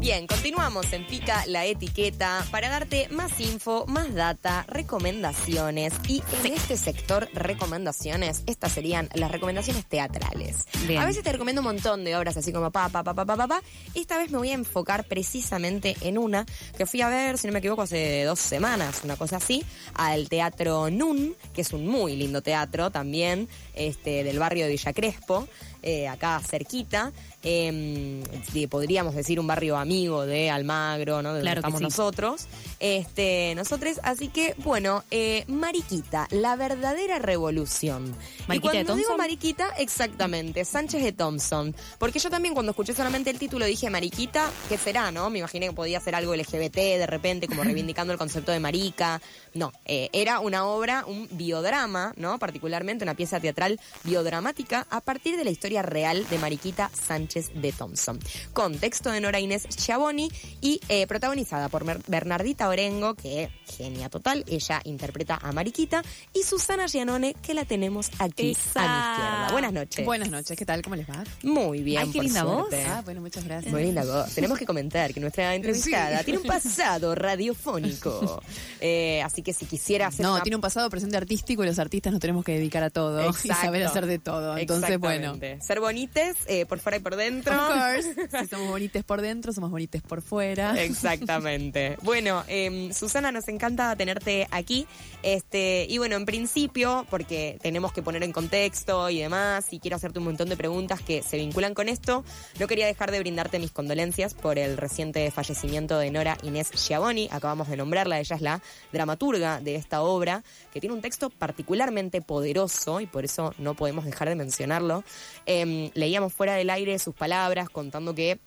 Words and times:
Bien, 0.00 0.26
continuamos 0.26 0.94
en 0.94 1.06
Pica 1.06 1.44
la 1.44 1.66
Etiqueta 1.66 2.46
para 2.50 2.70
darte 2.70 3.10
más 3.10 3.38
info, 3.38 3.84
más 3.86 4.14
data, 4.14 4.64
recomendaciones 4.66 5.92
y 6.08 6.22
en 6.42 6.54
este 6.54 6.78
sector 6.78 7.28
recomendaciones, 7.34 8.42
estas 8.46 8.72
serían 8.72 9.10
las 9.12 9.30
recomendaciones 9.30 9.84
teatrales. 9.84 10.64
Bien. 10.88 11.02
A 11.02 11.04
veces 11.04 11.22
te 11.22 11.30
recomiendo 11.30 11.60
un 11.60 11.66
montón 11.66 12.02
de 12.02 12.16
obras 12.16 12.34
así 12.38 12.50
como 12.50 12.70
pa, 12.70 12.88
pa, 12.88 13.04
pa, 13.04 13.12
pa, 13.12 13.26
pa, 13.26 13.36
pa, 13.36 13.46
pa. 13.46 13.62
Esta 13.94 14.16
vez 14.16 14.30
me 14.30 14.38
voy 14.38 14.52
a 14.52 14.54
enfocar 14.54 15.04
precisamente 15.04 15.94
en 16.00 16.16
una 16.16 16.46
que 16.78 16.86
fui 16.86 17.02
a 17.02 17.10
ver, 17.10 17.36
si 17.36 17.46
no 17.46 17.52
me 17.52 17.58
equivoco, 17.58 17.82
hace 17.82 18.24
dos 18.24 18.40
semanas, 18.40 19.02
una 19.04 19.16
cosa 19.16 19.36
así, 19.36 19.62
al 19.92 20.30
Teatro 20.30 20.88
Nun, 20.88 21.36
que 21.52 21.60
es 21.60 21.74
un 21.74 21.86
muy 21.86 22.16
lindo 22.16 22.40
teatro 22.40 22.90
también, 22.90 23.50
este, 23.74 24.24
del 24.24 24.38
barrio 24.38 24.64
de 24.64 24.70
Villa 24.70 24.94
Crespo, 24.94 25.46
eh, 25.82 26.08
acá 26.08 26.40
cerquita. 26.40 27.12
eh, 27.42 28.22
de- 28.52 28.68
podríamos 28.68 29.14
decir 29.14 29.40
un 29.40 29.46
barrio 29.46 29.78
amigo 29.78 30.26
de 30.26 30.50
Almagro, 30.50 31.22
¿no? 31.22 31.30
De 31.30 31.36
donde 31.36 31.42
Claro 31.42 31.60
estamos 31.60 31.78
sí. 31.78 31.84
nosotros. 31.84 32.46
Este, 32.80 33.54
nosotros, 33.54 33.98
así 34.02 34.28
que, 34.28 34.54
bueno, 34.58 35.04
eh, 35.10 35.44
Mariquita, 35.48 36.26
la 36.32 36.56
verdadera 36.56 37.18
revolución. 37.18 38.14
y 38.40 38.48
¿Mariquita 38.48 38.72
de 38.72 38.76
cuando 38.84 38.94
digo 38.96 39.08
Thompson? 39.08 39.16
Mariquita, 39.16 39.68
exactamente, 39.78 40.64
Sánchez 40.66 41.02
de 41.02 41.12
Thompson. 41.12 41.74
Porque 41.98 42.18
yo 42.18 42.28
también 42.28 42.52
cuando 42.52 42.70
escuché 42.72 42.92
solamente 42.92 43.30
el 43.30 43.38
título 43.38 43.64
dije 43.64 43.88
Mariquita, 43.88 44.50
¿qué 44.68 44.76
será, 44.76 45.10
no? 45.10 45.30
Me 45.30 45.38
imaginé 45.38 45.68
que 45.68 45.72
podía 45.72 45.98
ser 46.00 46.14
algo 46.14 46.34
LGBT 46.34 46.74
de 46.76 47.06
repente, 47.06 47.46
como 47.48 47.62
reivindicando 47.64 48.12
el 48.12 48.18
concepto 48.18 48.52
de 48.52 48.60
marica. 48.60 49.22
No, 49.54 49.72
eh, 49.86 50.10
era 50.12 50.40
una 50.40 50.66
obra, 50.66 51.04
un 51.06 51.26
biodrama, 51.32 52.12
¿no? 52.16 52.38
Particularmente 52.38 53.02
una 53.04 53.14
pieza 53.14 53.40
teatral 53.40 53.80
biodramática 54.04 54.86
a 54.90 55.00
partir 55.00 55.36
de 55.38 55.44
la 55.44 55.50
historia 55.50 55.69
real 55.78 56.26
de 56.28 56.38
Mariquita 56.38 56.90
Sánchez 56.92 57.50
de 57.54 57.70
Thompson. 57.72 58.18
Con 58.52 58.76
texto 58.78 59.10
de 59.10 59.20
Nora 59.20 59.38
Inés 59.40 59.66
Schiavoni 59.70 60.28
y 60.60 60.80
eh, 60.88 61.06
protagonizada 61.06 61.68
por 61.68 61.84
Bernardita 62.08 62.68
Orengo, 62.68 63.14
que 63.14 63.48
genia 63.76 64.08
total, 64.08 64.44
ella 64.48 64.80
interpreta 64.84 65.38
a 65.40 65.52
Mariquita, 65.52 66.02
y 66.34 66.42
Susana 66.42 66.86
Gianone, 66.88 67.34
que 67.34 67.54
la 67.54 67.64
tenemos 67.64 68.10
aquí 68.18 68.50
Esa. 68.50 68.80
a 68.82 68.82
mi 68.82 69.10
izquierda. 69.12 69.52
Buenas 69.52 69.72
noches. 69.72 70.04
Buenas 70.04 70.30
noches, 70.30 70.58
¿qué 70.58 70.66
tal? 70.66 70.82
¿Cómo 70.82 70.96
les 70.96 71.08
va? 71.08 71.22
Muy 71.44 71.82
bien, 71.82 72.02
Ay, 72.02 72.08
qué 72.10 72.18
por 72.18 72.24
linda 72.24 72.42
voz. 72.44 72.68
suerte. 72.68 72.84
Ah, 72.88 73.02
bueno, 73.04 73.20
muchas 73.20 73.44
gracias. 73.44 73.72
Muy 73.72 73.84
linda 73.84 74.04
voz. 74.04 74.34
Tenemos 74.34 74.58
que 74.58 74.66
comentar 74.66 75.14
que 75.14 75.20
nuestra 75.20 75.54
entrevistada 75.54 76.18
Sí. 76.18 76.24
tiene 76.24 76.40
un 76.40 76.46
pasado 76.46 77.14
radiofónico. 77.14 78.42
Eh, 78.82 79.20
así 79.22 79.42
que 79.42 79.52
si 79.52 79.66
quisiera 79.66 80.06
hacer 80.06 80.24
No, 80.24 80.32
una- 80.34 80.42
tiene 80.42 80.56
un 80.56 80.62
pasado 80.62 80.88
presente 80.88 81.14
artístico 81.16 81.62
y 81.62 81.66
los 81.66 81.78
artistas 81.78 82.12
nos 82.12 82.20
tenemos 82.20 82.42
que 82.44 82.52
dedicar 82.52 82.82
a 82.82 82.88
todo 82.88 83.28
y 83.28 83.48
saber 83.48 83.84
hacer 83.84 84.06
de 84.06 84.18
todo. 84.18 84.56
Entonces, 84.56 84.98
bueno. 84.98 85.36
Ser 85.60 85.80
bonites 85.80 86.36
eh, 86.46 86.66
por 86.66 86.78
fuera 86.78 86.96
y 86.96 87.00
por 87.00 87.16
dentro. 87.16 87.54
Of 87.54 87.68
course. 87.68 88.28
Si 88.40 88.46
somos 88.46 88.68
bonites 88.68 89.04
por 89.04 89.20
dentro, 89.20 89.52
somos 89.52 89.70
bonites 89.70 90.02
por 90.02 90.22
fuera. 90.22 90.80
Exactamente. 90.82 91.96
Bueno, 92.02 92.44
eh, 92.48 92.90
Susana, 92.92 93.32
nos 93.32 93.48
encanta 93.48 93.94
tenerte 93.96 94.46
aquí. 94.50 94.86
Este, 95.22 95.86
y 95.88 95.98
bueno, 95.98 96.16
en 96.16 96.24
principio, 96.24 97.06
porque 97.10 97.58
tenemos 97.60 97.92
que 97.92 98.02
poner 98.02 98.22
en 98.22 98.32
contexto 98.32 99.10
y 99.10 99.20
demás, 99.20 99.66
y 99.72 99.80
quiero 99.80 99.96
hacerte 99.96 100.18
un 100.18 100.26
montón 100.26 100.48
de 100.48 100.56
preguntas 100.56 101.00
que 101.02 101.22
se 101.22 101.36
vinculan 101.36 101.74
con 101.74 101.88
esto, 101.88 102.24
no 102.58 102.66
quería 102.66 102.86
dejar 102.86 103.10
de 103.10 103.20
brindarte 103.20 103.58
mis 103.58 103.70
condolencias 103.70 104.34
por 104.34 104.58
el 104.58 104.76
reciente 104.76 105.30
fallecimiento 105.30 105.98
de 105.98 106.10
Nora 106.10 106.38
Inés 106.42 106.70
Schiavoni. 106.74 107.28
Acabamos 107.30 107.68
de 107.68 107.76
nombrarla, 107.76 108.20
ella 108.20 108.36
es 108.36 108.42
la 108.42 108.62
dramaturga 108.92 109.60
de 109.60 109.74
esta 109.74 110.02
obra, 110.02 110.42
que 110.72 110.80
tiene 110.80 110.94
un 110.94 111.02
texto 111.02 111.30
particularmente 111.30 112.22
poderoso 112.22 113.00
y 113.00 113.06
por 113.06 113.24
eso 113.24 113.54
no 113.58 113.74
podemos 113.74 114.04
dejar 114.04 114.28
de 114.28 114.34
mencionarlo. 114.34 115.04
Em, 115.52 115.90
leíamos 115.94 116.32
fuera 116.32 116.54
del 116.54 116.70
aire 116.70 116.96
sus 117.00 117.12
palabras 117.12 117.68
contando 117.68 118.14
que 118.14 118.38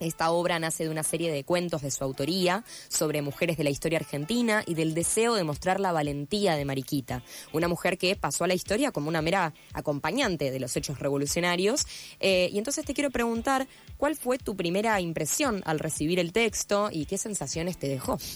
esta 0.00 0.30
obra 0.30 0.58
nace 0.58 0.84
de 0.84 0.90
una 0.90 1.02
serie 1.02 1.30
de 1.30 1.44
cuentos 1.44 1.82
de 1.82 1.90
su 1.90 2.02
autoría 2.02 2.64
sobre 2.88 3.20
mujeres 3.20 3.58
de 3.58 3.64
la 3.64 3.68
historia 3.68 3.98
argentina 3.98 4.62
y 4.66 4.72
del 4.72 4.94
deseo 4.94 5.34
de 5.34 5.44
mostrar 5.44 5.80
la 5.80 5.92
valentía 5.92 6.56
de 6.56 6.64
Mariquita, 6.64 7.22
una 7.52 7.68
mujer 7.68 7.98
que 7.98 8.16
pasó 8.16 8.44
a 8.44 8.46
la 8.46 8.54
historia 8.54 8.90
como 8.90 9.10
una 9.10 9.20
mera 9.20 9.52
acompañante 9.74 10.50
de 10.50 10.58
los 10.58 10.74
hechos 10.78 10.98
revolucionarios. 10.98 11.86
Eh, 12.20 12.48
y 12.50 12.56
entonces 12.56 12.86
te 12.86 12.94
quiero 12.94 13.10
preguntar, 13.10 13.68
¿cuál 13.98 14.16
fue 14.16 14.38
tu 14.38 14.56
primera 14.56 14.98
impresión 15.02 15.60
al 15.66 15.78
recibir 15.78 16.18
el 16.18 16.32
texto 16.32 16.88
y 16.90 17.04
qué 17.04 17.18
sensaciones 17.18 17.76
te 17.76 17.88
dejó? 17.88 18.18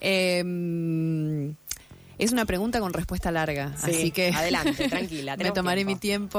Eh, 0.00 0.44
es 2.18 2.32
una 2.32 2.44
pregunta 2.44 2.80
con 2.80 2.92
respuesta 2.92 3.30
larga, 3.30 3.74
Sí, 3.84 3.90
así 3.90 4.10
que 4.10 4.28
adelante, 4.30 4.88
tranquila, 4.88 5.36
me 5.36 5.50
tomaré 5.52 5.84
tiempo. 5.84 5.94
mi 5.94 5.98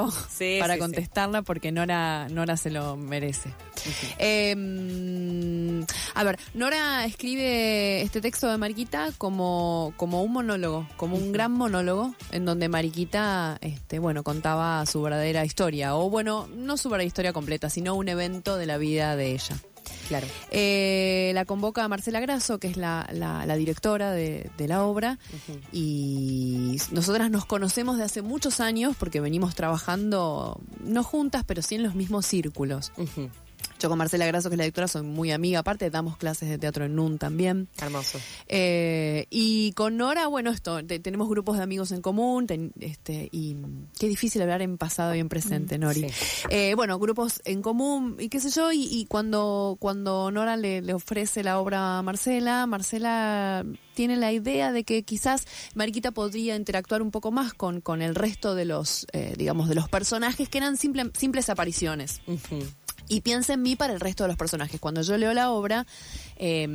tiempo 0.10 0.12
Sí, 0.30 0.58
para 0.60 0.74
sí, 0.76 0.80
contestarla 0.80 1.42
porque 1.42 1.72
Nora, 1.72 2.28
Nora 2.30 2.58
se 2.58 2.70
lo 2.70 2.98
merece. 2.98 3.54
Eh, 4.18 5.86
a 6.16 6.24
ver, 6.24 6.40
Nora 6.54 7.06
escribe 7.06 8.02
este 8.02 8.22
texto 8.22 8.50
de 8.50 8.58
Mariquita 8.58 9.10
como, 9.18 9.94
como 9.98 10.22
un 10.24 10.34
monólogo, 10.34 10.88
como 10.98 11.16
un 11.16 11.32
gran 11.32 11.52
monólogo 11.52 12.14
en 12.32 12.46
donde 12.46 12.70
Mariquita, 12.70 13.58
este, 13.62 14.00
bueno, 14.00 14.24
contaba 14.24 14.86
su 14.86 15.02
verdadera 15.02 15.46
historia, 15.46 15.96
o 15.96 16.10
bueno, 16.10 16.48
no 16.54 16.78
su 16.78 16.90
verdadera 16.90 17.08
historia 17.08 17.34
completa, 17.34 17.70
sino 17.70 17.96
un 17.96 18.10
evento 18.10 18.58
de 18.58 18.66
la 18.66 18.78
vida 18.78 19.16
de 19.16 19.32
ella. 19.34 19.56
Claro. 20.10 20.28
Eh, 20.52 21.32
la 21.34 21.46
convoca 21.46 21.88
Marcela 21.88 22.20
Grasso, 22.20 22.60
que 22.60 22.68
es 22.68 22.76
la, 22.76 23.08
la- 23.14 23.46
la 23.46 23.56
directora 23.56 24.12
de, 24.12 24.50
de 24.58 24.68
la 24.68 24.84
obra, 24.84 25.18
y 25.72 26.78
nosotras 26.92 27.30
nos 27.32 27.46
conocemos 27.46 27.98
de 27.98 28.04
hace 28.04 28.22
muchos 28.22 28.60
años 28.60 28.96
porque 29.00 29.22
venimos 29.22 29.56
trabajando, 29.56 30.60
no 30.84 31.04
juntas, 31.04 31.44
pero 31.46 31.62
sí 31.62 31.76
en 31.76 31.84
los 31.84 31.96
mismos 31.96 32.26
círculos. 32.26 32.92
Yo 33.80 33.88
con 33.88 33.98
Marcela 33.98 34.26
Grasso, 34.26 34.50
que 34.50 34.56
es 34.56 34.58
la 34.58 34.66
directora, 34.66 34.88
soy 34.90 35.04
muy 35.04 35.32
amiga, 35.32 35.60
aparte 35.60 35.90
damos 35.90 36.18
clases 36.18 36.50
de 36.50 36.58
teatro 36.58 36.84
en 36.86 36.96
NUN 36.96 37.18
también. 37.18 37.70
Hermoso. 37.78 38.20
Eh, 38.48 39.26
y 39.30 39.72
con 39.72 39.96
Nora, 39.96 40.28
bueno, 40.28 40.52
esto, 40.52 40.86
te- 40.86 41.00
tenemos 41.00 41.30
grupos 41.30 41.56
de 41.58 41.64
amigos 41.64 41.92
en 41.94 42.02
común, 42.02 42.46
ten- 42.46 42.74
este, 42.82 43.30
y 43.32 43.56
qué 43.98 44.08
difícil 44.10 44.42
hablar 44.42 44.62
en 44.62 44.78
pasado 44.78 45.16
y 45.16 45.20
en 45.20 45.30
presente, 45.30 45.78
Nori. 45.78 46.10
sí. 46.10 46.46
Eh, 46.50 46.74
bueno, 46.76 47.00
grupos 47.00 47.42
en 47.46 47.62
común 47.62 48.18
y 48.20 48.28
qué 48.28 48.42
sé 48.42 48.50
yo, 48.50 48.72
y, 48.74 48.84
y 48.84 49.06
cuando, 49.06 49.78
cuando 49.80 50.30
Nora 50.30 50.58
le, 50.58 50.82
le 50.82 50.94
ofrece 50.94 51.42
la 51.44 51.58
obra 51.60 52.00
a 52.00 52.02
Marcela, 52.02 52.66
Marcela 52.68 53.66
tiene 53.94 54.18
la 54.18 54.32
idea 54.34 54.72
de 54.74 54.84
que 54.84 55.04
quizás 55.04 55.46
Mariquita 55.76 56.12
podría 56.12 56.56
interactuar 56.58 57.02
un 57.02 57.12
poco 57.12 57.32
más 57.32 57.54
con, 57.54 57.80
con 57.80 58.02
el 58.02 58.16
resto 58.16 58.56
de 58.56 58.66
los, 58.66 59.08
eh, 59.14 59.36
digamos, 59.38 59.70
de 59.70 59.76
los 59.76 59.88
personajes 59.88 60.50
que 60.50 60.58
eran 60.58 60.76
simple- 60.76 61.12
simples 61.18 61.50
apariciones. 61.50 62.22
Y 63.10 63.22
piensa 63.22 63.54
en 63.54 63.62
mí 63.64 63.76
para 63.76 63.92
el 63.92 64.00
resto 64.00 64.24
de 64.24 64.30
los 64.30 64.38
personajes. 64.38 64.80
Cuando 64.80 65.02
yo 65.02 65.18
leo 65.18 65.34
la 65.34 65.52
obra, 65.52 65.86
eh, 66.40 66.68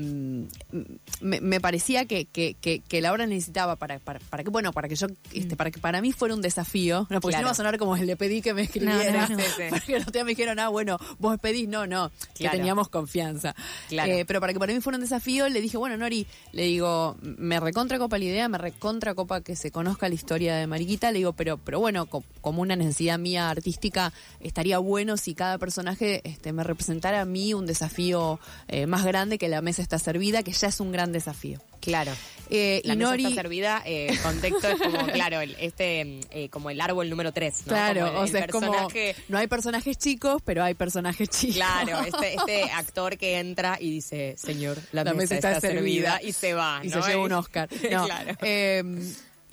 me, 1.21 1.41
me 1.41 1.61
parecía 1.61 2.05
que, 2.05 2.27
que, 2.27 2.55
que, 2.61 2.81
que 2.81 3.01
la 3.01 3.13
obra 3.13 3.27
necesitaba 3.27 3.77
para, 3.77 3.99
para, 3.99 4.21
para 4.21 4.45
que, 4.45 4.51
bueno, 4.51 4.73
para 4.73 4.89
que 4.89 4.97
yo, 4.97 5.07
este, 5.33 5.57
para 5.57 5.71
que 5.71 5.81
para 5.81 6.01
mí 6.01 6.13
fuera 6.13 6.35
un 6.35 6.43
desafío, 6.43 7.07
no, 7.11 7.21
porque 7.21 7.37
si 7.37 7.41
Claro. 7.41 7.43
no 7.43 7.47
va 7.49 7.53
a 7.53 7.55
sonar 7.55 7.79
como 7.79 7.97
el 7.97 8.07
le 8.07 8.17
pedí 8.17 8.43
que 8.43 8.53
me 8.55 8.63
escribiera, 8.63 9.29
No, 9.29 9.37
no, 9.37 9.37
no. 9.37 9.39
Sí, 9.45 9.51
sí. 9.57 9.63
porque 9.71 9.99
los 9.99 10.13
días 10.13 10.25
me 10.25 10.31
dijeron, 10.33 10.59
ah, 10.59 10.69
bueno, 10.69 10.99
vos 11.19 11.39
pedís, 11.39 11.69
no, 11.69 11.87
no, 11.87 12.11
que 12.35 12.49
teníamos 12.49 12.89
confianza. 12.89 13.55
Claro. 13.89 14.13
Eh, 14.13 14.25
pero 14.27 14.41
para 14.41 14.53
que 14.53 14.59
para 14.59 14.73
mí 14.73 14.81
fuera 14.81 14.97
un 14.99 15.03
desafío, 15.03 15.49
le 15.49 15.61
dije, 15.61 15.77
bueno, 15.77 15.97
Nori, 15.97 16.27
le 16.53 16.65
digo, 16.65 17.17
me 17.23 17.59
recontra 17.61 17.99
copa 17.99 18.19
la 18.19 18.25
idea, 18.25 18.49
me 18.49 18.59
recontra 18.59 19.15
copa 19.15 19.41
que 19.41 19.57
se 19.57 19.71
conozca 19.71 20.09
la 20.09 20.15
historia 20.15 20.57
de 20.57 20.67
Mariquita, 20.67 21.11
le 21.11 21.19
digo, 21.19 21.33
pero, 21.33 21.57
pero 21.59 21.81
bueno, 21.81 22.07
co- 22.07 22.23
como 22.41 22.61
una 22.63 22.77
necesidad 22.77 23.19
mía 23.19 23.49
artística, 23.51 24.13
estaría 24.41 24.79
bueno 24.79 25.17
si 25.17 25.35
cada 25.35 25.57
personaje 25.59 26.21
este, 26.25 26.53
me 26.53 26.63
representara 26.65 27.23
a 27.23 27.25
mí 27.25 27.55
un 27.55 27.67
desafío 27.67 28.39
eh, 28.69 28.87
más 28.87 29.05
grande 29.05 29.39
que 29.39 29.49
la 29.49 29.54
mesa 29.63 29.83
está 29.83 29.99
servida, 29.99 30.43
que 30.43 30.53
ya 30.53 30.69
es 30.69 30.81
un 30.81 30.93
gran 30.93 31.13
desafío. 31.13 31.61
Claro. 31.81 32.13
Eh, 32.51 32.81
La 32.85 32.95
mesa 32.95 33.15
está 33.15 33.31
servida, 33.31 33.83
eh, 33.85 34.17
contexto 34.23 34.69
es 34.69 34.81
como, 34.81 35.07
claro, 35.07 35.41
el- 35.41 35.57
este, 35.59 36.21
eh, 36.31 36.49
como 36.51 36.71
el 36.71 36.81
árbol 36.81 37.09
número 37.11 37.33
3, 37.33 37.55
¿no? 37.67 37.73
claro, 37.73 38.07
el- 38.09 38.17
o 38.17 38.25
el 38.25 38.31
sea, 38.31 38.45
es 38.45 38.51
como, 38.51 38.89
no 39.29 39.39
hay 39.39 39.47
personajes 39.47 39.97
chicos, 39.99 40.41
pero 40.45 40.63
hay 40.65 40.75
personajes 40.75 41.29
chicos. 41.29 41.57
Claro, 41.57 42.01
este, 42.07 42.35
este 42.35 42.63
actor 42.73 43.17
que 43.19 43.39
entra 43.39 43.77
y 43.81 43.91
dice, 43.91 44.35
señor, 44.39 44.79
la, 44.93 45.05
mesa, 45.15 45.35
está, 45.35 45.61
servida, 45.61 46.21
y 46.23 46.33
se 46.33 46.55
va, 46.55 46.81
y 46.83 46.89
¿no? 46.89 47.03
se 47.03 47.11
lleva 47.11 47.25
un 47.25 47.33
Oscar. 47.33 47.69
No, 47.91 48.07
claro. 48.07 48.37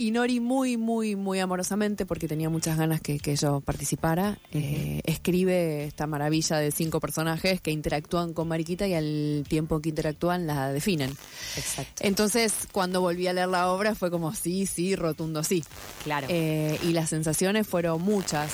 Y 0.01 0.09
Nori 0.09 0.39
muy, 0.39 0.77
muy, 0.77 1.15
muy 1.15 1.39
amorosamente, 1.39 2.07
porque 2.07 2.27
tenía 2.27 2.49
muchas 2.49 2.75
ganas 2.75 3.01
que, 3.01 3.19
que 3.19 3.35
yo 3.35 3.61
participara, 3.61 4.39
eh, 4.51 4.99
escribe 5.05 5.83
esta 5.85 6.07
maravilla 6.07 6.57
de 6.57 6.71
cinco 6.71 6.99
personajes 6.99 7.61
que 7.61 7.69
interactúan 7.69 8.33
con 8.33 8.47
Mariquita 8.47 8.87
y 8.87 8.95
al 8.95 9.45
tiempo 9.47 9.79
que 9.79 9.89
interactúan 9.89 10.47
la 10.47 10.73
definen. 10.73 11.11
Exacto. 11.55 12.01
Entonces, 12.03 12.67
cuando 12.71 12.99
volví 12.99 13.27
a 13.27 13.33
leer 13.33 13.49
la 13.49 13.71
obra 13.71 13.93
fue 13.93 14.09
como 14.09 14.33
sí, 14.33 14.65
sí, 14.65 14.95
rotundo 14.95 15.43
sí. 15.43 15.63
Claro. 16.03 16.25
Eh, 16.31 16.79
y 16.81 16.93
las 16.93 17.09
sensaciones 17.09 17.67
fueron 17.67 18.01
muchas. 18.01 18.51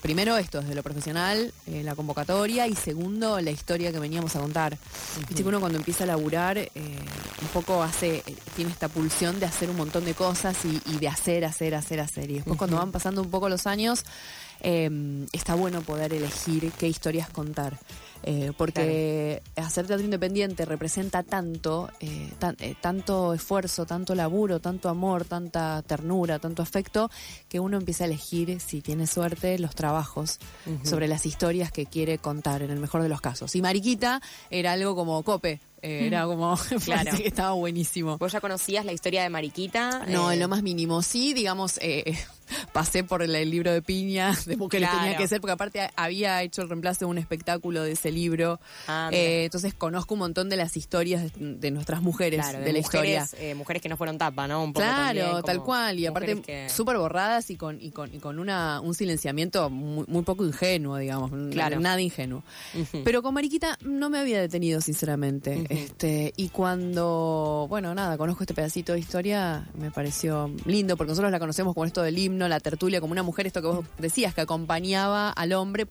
Primero 0.00 0.36
esto, 0.38 0.60
desde 0.60 0.74
lo 0.74 0.82
profesional, 0.82 1.52
eh, 1.66 1.82
la 1.82 1.94
convocatoria, 1.94 2.66
y 2.66 2.74
segundo, 2.74 3.40
la 3.40 3.50
historia 3.50 3.92
que 3.92 3.98
veníamos 3.98 4.34
a 4.36 4.40
contar. 4.40 4.78
Viste 5.28 5.42
que 5.42 5.48
uno 5.48 5.60
cuando 5.60 5.78
empieza 5.78 6.04
a 6.04 6.06
laburar, 6.06 6.58
eh, 6.58 6.70
un 6.74 7.48
poco 7.52 7.82
hace, 7.82 8.16
eh, 8.16 8.36
tiene 8.56 8.70
esta 8.70 8.88
pulsión 8.88 9.38
de 9.40 9.46
hacer 9.46 9.68
un 9.68 9.76
montón 9.76 10.04
de 10.04 10.14
cosas 10.14 10.56
y, 10.64 10.80
y 10.90 10.98
de 10.98 11.08
hacer, 11.08 11.44
hacer, 11.44 11.74
hacer, 11.74 12.00
hacer. 12.00 12.30
Y 12.30 12.34
después 12.34 12.56
cuando 12.56 12.76
van 12.78 12.92
pasando 12.92 13.20
un 13.22 13.30
poco 13.30 13.48
los 13.48 13.66
años, 13.66 14.04
eh, 14.60 15.26
está 15.32 15.54
bueno 15.54 15.80
poder 15.82 16.12
elegir 16.12 16.70
qué 16.78 16.88
historias 16.88 17.28
contar. 17.30 17.78
Eh, 18.22 18.52
porque 18.56 19.42
hacer 19.56 19.86
teatro 19.86 20.04
independiente 20.04 20.64
representa 20.66 21.22
tanto, 21.22 21.88
eh, 22.00 22.30
tan- 22.38 22.56
eh, 22.60 22.74
tanto 22.80 23.32
esfuerzo, 23.32 23.86
tanto 23.86 24.14
laburo, 24.14 24.60
tanto 24.60 24.88
amor, 24.88 25.24
tanta 25.24 25.82
ternura, 25.82 26.38
tanto 26.38 26.60
afecto, 26.62 27.10
que 27.48 27.60
uno 27.60 27.78
empieza 27.78 28.04
a 28.04 28.08
elegir, 28.08 28.60
si 28.60 28.82
tiene 28.82 29.06
suerte, 29.06 29.58
los 29.58 29.74
trabajos 29.74 30.38
sobre 30.84 31.08
las 31.08 31.24
historias 31.26 31.72
que 31.72 31.86
quiere 31.86 32.18
contar, 32.18 32.62
en 32.62 32.70
el 32.70 32.78
mejor 32.78 33.02
de 33.02 33.08
los 33.08 33.20
casos. 33.20 33.56
Y 33.56 33.62
Mariquita 33.62 34.20
era 34.50 34.72
algo 34.72 34.94
como 34.94 35.22
cope, 35.22 35.60
eh, 35.82 36.06
era 36.06 36.26
como, 36.26 36.56
Claro. 36.84 37.16
que 37.16 37.26
estaba 37.26 37.52
buenísimo. 37.52 38.18
¿Vos 38.18 38.32
ya 38.32 38.40
conocías 38.40 38.84
la 38.84 38.92
historia 38.92 39.22
de 39.22 39.30
Mariquita? 39.30 40.04
No, 40.08 40.30
Eh, 40.30 40.34
en 40.34 40.40
lo 40.40 40.48
más 40.48 40.62
mínimo. 40.62 41.00
Sí, 41.02 41.32
digamos, 41.32 41.78
eh, 41.80 42.18
pasé 42.72 43.04
por 43.04 43.22
el, 43.22 43.30
libro 43.50 43.72
de 43.72 43.82
Piña, 43.82 44.34
de 44.46 44.56
que 44.56 44.68
tenía 44.68 45.16
que 45.16 45.28
ser, 45.28 45.40
porque 45.40 45.52
aparte 45.52 45.90
había 45.96 46.42
hecho 46.42 46.62
el 46.62 46.68
reemplazo 46.68 47.00
de 47.00 47.10
un 47.10 47.18
espectáculo 47.18 47.82
de 47.82 47.92
ese 47.92 48.10
libro. 48.10 48.60
Ah. 48.86 49.08
Eh, 49.12 49.44
entonces 49.44 49.74
conozco 49.74 50.14
un 50.14 50.20
montón 50.20 50.48
de 50.48 50.56
las 50.56 50.76
historias 50.76 51.32
de, 51.34 51.54
de 51.56 51.70
nuestras 51.70 52.02
mujeres, 52.02 52.40
Claro, 52.40 52.60
de, 52.64 52.72
la 52.72 52.78
historia. 52.78 53.20
mujeres, 53.20 53.42
eh, 53.42 53.54
mujeres 53.54 53.82
que 53.82 53.88
no 53.88 53.96
fueron 53.96 54.18
tapa, 54.18 54.46
¿no? 54.46 54.62
Un 54.62 54.72
poco 54.72 54.84
Claro, 54.86 55.42
tal 55.42 55.62
cual. 55.62 55.98
Y 55.98 56.06
aparte, 56.06 56.40
que- 56.42 56.68
súper 56.68 56.98
borradas 56.98 57.50
y 57.50 57.56
con, 57.56 57.80
y 57.80 57.90
con, 57.90 58.14
y 58.14 58.18
con 58.18 58.38
una, 58.38 58.80
un 58.80 58.94
silenciamiento 58.94 59.70
muy, 59.70 60.04
muy 60.08 60.22
poco 60.22 60.44
ingenuo, 60.44 60.96
digamos. 60.96 61.30
Claro. 61.50 61.80
Nada 61.80 62.00
ingenuo. 62.00 62.42
Pero 63.04 63.22
con 63.22 63.34
Mariquita 63.34 63.78
no 63.82 64.10
me 64.10 64.18
había 64.18 64.40
detenido, 64.40 64.80
sinceramente. 64.80 65.66
Este 65.68 66.32
Y 66.36 66.48
cuando, 66.48 67.66
bueno, 67.68 67.94
nada, 67.94 68.16
conozco 68.16 68.42
este 68.42 68.54
pedacito 68.54 68.92
de 68.92 69.00
historia, 69.00 69.68
me 69.74 69.90
pareció 69.90 70.50
lindo, 70.64 70.96
porque 70.96 71.10
nosotros 71.10 71.30
la 71.30 71.38
conocemos 71.38 71.74
con 71.74 71.86
esto 71.86 72.02
del 72.02 72.18
himno, 72.18 72.39
la 72.48 72.60
tertulia, 72.60 73.00
como 73.00 73.12
una 73.12 73.22
mujer, 73.22 73.46
esto 73.46 73.60
que 73.60 73.68
vos 73.68 73.84
decías, 73.98 74.34
que 74.34 74.40
acompañaba 74.40 75.30
al 75.30 75.52
hombre, 75.52 75.86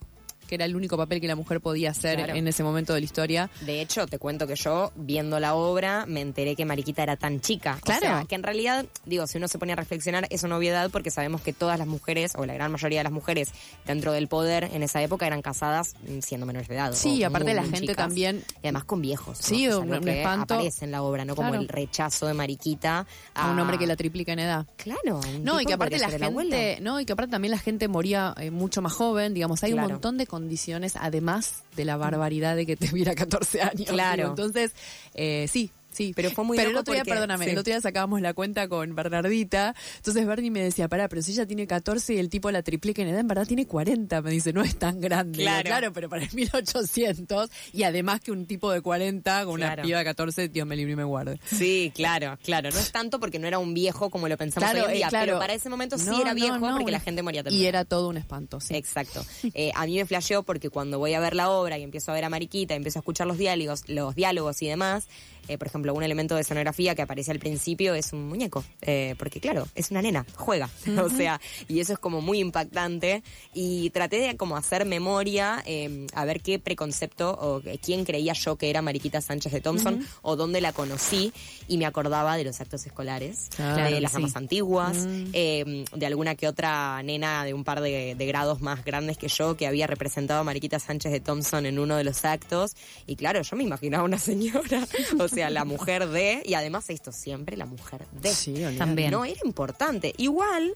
que 0.50 0.56
era 0.56 0.64
el 0.64 0.74
único 0.76 0.96
papel 0.96 1.20
que 1.20 1.28
la 1.28 1.36
mujer 1.36 1.60
podía 1.60 1.90
hacer 1.92 2.16
Claro. 2.16 2.34
en 2.34 2.48
ese 2.48 2.62
momento 2.64 2.92
de 2.92 3.00
la 3.00 3.04
historia. 3.04 3.50
De 3.60 3.80
hecho, 3.80 4.06
te 4.08 4.18
cuento 4.18 4.46
que 4.48 4.56
yo, 4.56 4.90
viendo 4.96 5.38
la 5.40 5.54
obra, 5.54 6.04
me 6.06 6.20
enteré 6.20 6.56
que 6.56 6.64
Mariquita 6.64 7.02
era 7.04 7.16
tan 7.16 7.40
chica. 7.40 7.78
O 7.80 7.84
Claro. 7.84 8.00
sea, 8.00 8.24
que 8.28 8.34
en 8.34 8.42
realidad, 8.42 8.84
digo, 9.06 9.26
si 9.28 9.38
uno 9.38 9.46
se 9.48 9.58
pone 9.58 9.72
a 9.72 9.76
reflexionar, 9.76 10.26
es 10.30 10.42
una 10.42 10.56
obviedad 10.56 10.90
porque 10.90 11.10
sabemos 11.12 11.40
que 11.40 11.52
todas 11.52 11.78
las 11.78 11.86
mujeres, 11.86 12.32
o 12.36 12.44
la 12.44 12.54
gran 12.54 12.72
mayoría 12.72 12.98
de 12.98 13.04
las 13.04 13.12
mujeres 13.12 13.50
dentro 13.86 14.12
del 14.12 14.26
poder 14.28 14.64
en 14.64 14.82
esa 14.82 15.00
época, 15.02 15.26
eran 15.26 15.40
casadas 15.42 15.94
mm, 16.08 16.18
siendo 16.20 16.46
menores 16.46 16.68
de 16.68 16.74
edad. 16.74 16.92
Sí, 16.92 17.22
o 17.22 17.28
aparte 17.28 17.44
muy, 17.46 17.54
la 17.54 17.60
muy 17.62 17.70
gente 17.70 17.86
chicas. 17.92 17.96
también 17.96 18.44
Y 18.56 18.66
además 18.66 18.84
con 18.84 19.00
viejos. 19.00 19.38
¿no? 19.40 19.46
Sí, 19.46 19.66
Es 19.66 19.74
un- 19.76 19.82
algo 19.84 19.96
un 19.98 20.04
que 20.04 20.18
espanto. 20.18 20.54
aparece 20.54 20.84
en 20.84 20.90
la 20.90 21.02
obra, 21.02 21.24
¿no? 21.24 21.36
Como 21.36 21.48
Claro. 21.50 21.62
el 21.62 21.68
rechazo 21.68 22.26
de 22.26 22.34
Mariquita 22.34 23.06
A 23.34 23.50
un 23.52 23.58
hombre 23.60 23.78
que 23.78 23.86
la 23.86 23.94
triplica 23.96 24.32
en 24.32 24.40
edad. 24.40 24.66
Claro. 24.76 25.20
un 25.20 25.44
No, 25.44 25.60
y 25.60 25.64
que 25.66 25.74
aparte 25.74 25.98
la 25.98 26.10
gente, 26.10 26.78
no, 26.80 26.98
y 27.00 27.04
que 27.06 27.12
aparte 27.12 27.30
también 27.30 27.52
la 27.52 27.58
gente 27.58 27.86
moría 27.88 28.34
eh, 28.38 28.50
mucho 28.50 28.82
más 28.82 28.92
joven, 28.92 29.34
digamos, 29.34 29.62
hay 29.62 29.72
Claro. 29.72 29.86
un 29.86 29.92
montón 29.94 30.16
de 30.18 30.26
condiciones 30.40 30.94
además 30.96 31.62
de 31.76 31.84
la 31.84 31.98
barbaridad 31.98 32.56
de 32.56 32.64
que 32.64 32.76
te 32.76 32.88
viera 32.88 33.14
14 33.14 33.60
años. 33.60 33.88
Claro. 33.88 34.28
Entonces, 34.28 34.72
eh, 35.14 35.46
sí, 35.50 35.70
sí. 35.90 36.12
Pero 36.14 36.30
fue 36.30 36.44
muy 36.44 36.56
Pero 36.56 36.70
el 36.70 36.76
otro 36.76 36.92
día, 36.94 37.02
porque- 37.02 37.12
perdóname, 37.12 37.44
sí. 37.46 37.50
el 37.52 37.58
otro 37.58 37.72
día 37.72 37.80
sacábamos 37.80 38.20
la 38.20 38.34
cuenta 38.34 38.68
con 38.68 38.94
Bernardita, 38.94 39.74
entonces 39.96 40.26
Bernie 40.26 40.50
me 40.50 40.62
decía, 40.62 40.88
pará, 40.88 41.08
pero 41.08 41.22
si 41.22 41.32
ella 41.32 41.46
tiene 41.46 41.66
14 41.66 42.14
y 42.14 42.18
el 42.18 42.28
tipo 42.28 42.50
la 42.50 42.62
triplica 42.62 43.02
en 43.02 43.08
edad, 43.08 43.20
en 43.20 43.28
verdad 43.28 43.46
tiene 43.46 43.66
40, 43.66 44.22
me 44.22 44.30
dice, 44.30 44.52
no 44.52 44.62
es 44.62 44.76
tan 44.76 45.00
grande. 45.00 45.38
Claro. 45.38 45.64
claro, 45.64 45.92
pero 45.92 46.08
para 46.08 46.22
el 46.24 46.30
1800, 46.32 47.50
y 47.72 47.82
además 47.82 48.20
que 48.20 48.32
un 48.32 48.46
tipo 48.46 48.70
de 48.70 48.80
40 48.80 49.44
con 49.44 49.56
Claro. 49.56 49.74
una 49.74 49.82
piba 49.82 49.98
de 49.98 50.04
14, 50.04 50.48
Dios 50.48 50.66
me 50.66 50.76
libre 50.76 50.92
y 50.92 50.96
me 50.96 51.04
guarde. 51.04 51.38
Sí, 51.46 51.92
claro, 51.94 52.38
claro. 52.42 52.70
No 52.70 52.78
es 52.78 52.92
tanto 52.92 53.20
porque 53.20 53.38
no 53.38 53.46
era 53.46 53.58
un 53.58 53.74
viejo 53.74 54.10
como 54.10 54.28
lo 54.28 54.36
pensamos 54.36 54.70
Claro, 54.70 54.86
hoy 54.86 54.90
en 54.90 54.94
eh, 54.94 54.98
día, 54.98 55.08
claro. 55.08 55.26
pero 55.26 55.38
para 55.38 55.54
ese 55.54 55.68
momento 55.68 55.98
sí 55.98 56.08
era 56.20 56.34
viejo 56.34 56.58
no, 56.58 56.76
porque 56.76 56.90
la 56.92 57.00
gente 57.00 57.22
moría 57.22 57.42
temprano. 57.42 57.62
Y 57.62 57.66
era 57.66 57.84
todo 57.84 58.08
un 58.08 58.16
espanto, 58.16 58.60
sí. 58.60 58.74
Exacto. 58.76 59.24
Eh, 59.54 59.72
a 59.74 59.84
mí 59.84 59.96
me 59.96 60.06
flasheó 60.06 60.42
porque 60.44 60.70
cuando 60.70 60.98
voy 60.98 61.12
a 61.14 61.20
ver 61.20 61.34
la 61.34 61.50
obra 61.50 61.76
y 61.76 61.82
empiezo 61.82 62.12
a 62.12 62.14
ver 62.14 62.24
a 62.24 62.28
Mariquita, 62.30 62.74
y 62.74 62.76
empiezo 62.76 62.98
a 62.98 63.00
escuchar 63.00 63.26
los 63.26 63.36
diálogos, 63.36 63.82
los 63.88 64.14
diálogos 64.14 64.62
y 64.62 64.68
demás, 64.68 65.08
eh, 65.48 65.58
por 65.58 65.66
ejemplo, 65.68 65.94
un 65.94 66.02
elemento 66.02 66.34
de 66.34 66.42
escenografía 66.42 66.94
que 66.94 67.02
aparece 67.02 67.30
al 67.30 67.38
principio 67.38 67.94
es 67.94 68.12
un 68.12 68.28
muñeco, 68.28 68.64
eh, 68.82 69.14
porque 69.18 69.40
claro, 69.40 69.66
es 69.74 69.90
una 69.90 70.02
nena, 70.02 70.24
juega, 70.36 70.68
o 71.04 71.08
sea, 71.08 71.40
y 71.68 71.80
eso 71.80 71.92
es 71.92 71.98
como 71.98 72.20
muy 72.20 72.38
impactante. 72.40 73.22
Y 73.54 73.90
traté 73.90 74.16
de 74.20 74.36
como 74.36 74.56
hacer 74.56 74.84
memoria, 74.84 75.62
eh, 75.66 76.06
a 76.14 76.24
ver 76.24 76.40
qué 76.40 76.58
preconcepto 76.58 77.30
o 77.40 77.62
quién 77.82 78.04
creía 78.04 78.32
yo 78.32 78.56
que 78.56 78.70
era 78.70 78.82
Mariquita 78.82 79.20
Sánchez 79.20 79.52
de 79.52 79.60
Thompson 79.60 80.06
o 80.22 80.36
dónde 80.36 80.60
la 80.60 80.72
conocí, 80.72 81.32
y 81.68 81.76
me 81.78 81.86
acordaba 81.86 82.36
de 82.36 82.44
los 82.44 82.60
actos 82.60 82.86
escolares, 82.86 83.48
Claro, 83.56 83.90
de 83.94 84.00
las 84.00 84.12
sí. 84.12 84.16
damas 84.18 84.36
antiguas, 84.36 84.96
Mm. 84.96 85.24
eh, 85.32 85.84
de 85.94 86.06
alguna 86.06 86.34
que 86.34 86.46
otra 86.48 87.02
nena 87.02 87.44
de 87.44 87.54
un 87.54 87.64
par 87.64 87.80
de, 87.80 88.14
de 88.14 88.26
grados 88.26 88.60
más 88.60 88.84
grandes 88.84 89.16
que 89.18 89.28
yo 89.28 89.56
que 89.56 89.66
había 89.66 89.86
representado 89.86 90.40
a 90.40 90.44
Mariquita 90.44 90.78
Sánchez 90.78 91.12
de 91.12 91.20
Thompson 91.20 91.66
en 91.66 91.78
uno 91.78 91.96
de 91.96 92.04
los 92.04 92.24
actos. 92.24 92.76
Y 93.06 93.16
claro, 93.16 93.42
yo 93.42 93.56
me 93.56 93.64
imaginaba 93.64 94.04
una 94.04 94.18
señora, 94.18 94.86
o 95.18 95.28
sea, 95.28 95.39
la 95.48 95.64
mujer 95.64 96.08
de, 96.08 96.42
y 96.44 96.54
además 96.54 96.90
esto 96.90 97.12
siempre, 97.12 97.56
la 97.56 97.66
mujer 97.66 98.04
de. 98.20 98.34
Sí, 98.34 98.50
olvidate. 98.52 98.76
También. 98.76 99.12
No, 99.12 99.24
era 99.24 99.40
importante. 99.44 100.12
Igual 100.18 100.74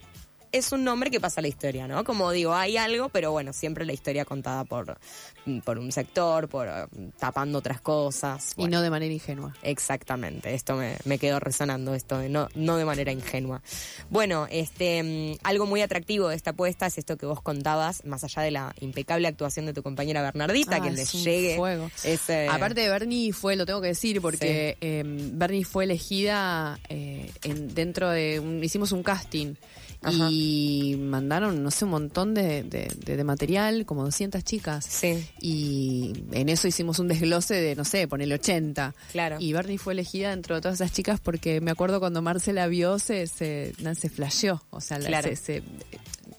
es 0.58 0.72
un 0.72 0.84
nombre 0.84 1.10
que 1.10 1.20
pasa 1.20 1.40
a 1.40 1.42
la 1.42 1.48
historia, 1.48 1.86
¿no? 1.88 2.04
Como 2.04 2.30
digo, 2.30 2.54
hay 2.54 2.76
algo, 2.76 3.08
pero 3.08 3.32
bueno, 3.32 3.52
siempre 3.52 3.84
la 3.84 3.92
historia 3.92 4.24
contada 4.24 4.64
por, 4.64 4.96
por 5.64 5.78
un 5.78 5.90
sector, 5.92 6.48
por 6.48 6.68
eh, 6.68 6.86
tapando 7.18 7.58
otras 7.58 7.80
cosas. 7.80 8.52
Y 8.56 8.66
no 8.68 8.80
de 8.82 8.90
manera 8.90 9.12
ingenua. 9.12 9.54
Exactamente, 9.62 10.54
esto 10.54 10.76
me, 10.76 10.96
me 11.04 11.18
quedó 11.18 11.40
resonando, 11.40 11.94
esto 11.94 12.18
de 12.18 12.28
no, 12.28 12.48
no 12.54 12.76
de 12.76 12.84
manera 12.84 13.12
ingenua. 13.12 13.62
Bueno, 14.10 14.46
este 14.50 15.02
mm, 15.02 15.38
algo 15.42 15.66
muy 15.66 15.82
atractivo 15.82 16.28
de 16.28 16.36
esta 16.36 16.50
apuesta 16.50 16.86
es 16.86 16.98
esto 16.98 17.16
que 17.16 17.26
vos 17.26 17.42
contabas, 17.42 18.04
más 18.04 18.24
allá 18.24 18.42
de 18.42 18.50
la 18.50 18.74
impecable 18.80 19.28
actuación 19.28 19.66
de 19.66 19.72
tu 19.72 19.82
compañera 19.82 20.22
Bernardita, 20.22 20.76
Ah, 20.76 20.80
que 20.80 20.88
es 20.88 20.94
les 20.94 21.12
llegue. 21.24 21.56
fuego. 21.56 21.90
ese- 22.04 22.48
Aparte 22.48 22.80
de 22.80 22.88
Bernie 22.88 23.32
fue, 23.32 23.56
lo 23.56 23.66
tengo 23.66 23.80
que 23.80 23.88
decir, 23.88 24.20
porque 24.20 24.76
eh, 24.80 25.02
Bernie 25.04 25.64
fue 25.64 25.84
elegida 25.84 26.78
eh, 26.88 27.30
en- 27.42 27.74
dentro 27.74 28.10
de 28.10 28.40
un, 28.40 28.62
hicimos 28.62 28.92
un 28.92 29.02
casting 29.02 29.54
Ajá. 30.04 30.28
y 30.30 30.96
mandaron, 30.98 31.62
no 31.62 31.70
sé, 31.70 31.84
un 31.84 31.92
montón 31.92 32.34
de, 32.34 32.62
de- 32.62 32.92
de- 33.04 33.16
de 33.16 33.24
material, 33.24 33.84
como 33.86 34.04
200 34.04 34.42
chicas. 34.44 34.84
Sí, 34.88 35.26
Y 35.40 36.12
en 36.32 36.48
eso 36.48 36.68
hicimos 36.68 36.98
un 36.98 37.08
desglose 37.08 37.54
de, 37.54 37.74
no 37.74 37.84
sé, 37.84 38.06
ponele 38.08 38.34
80. 38.34 38.94
claro. 39.12 39.36
Y 39.40 39.52
Bernie 39.52 39.78
fue 39.78 39.92
elegida 39.94 40.30
dentro 40.30 40.54
de 40.54 40.60
todas 40.60 40.80
esas 40.80 40.92
chicas 40.92 41.20
porque 41.20 41.60
me 41.60 41.70
acuerdo 41.70 42.00
cuando 42.00 42.22
Marce 42.22 42.52
la 42.52 42.66
vio, 42.66 42.98
se, 42.98 43.26
se, 43.26 43.72
se 43.98 44.08
flasheó. 44.10 44.62
O 44.70 44.80
sea, 44.80 44.98
la- 44.98 45.06
Claro. 45.08 45.28
se- 45.30 45.36
se- 45.36 45.62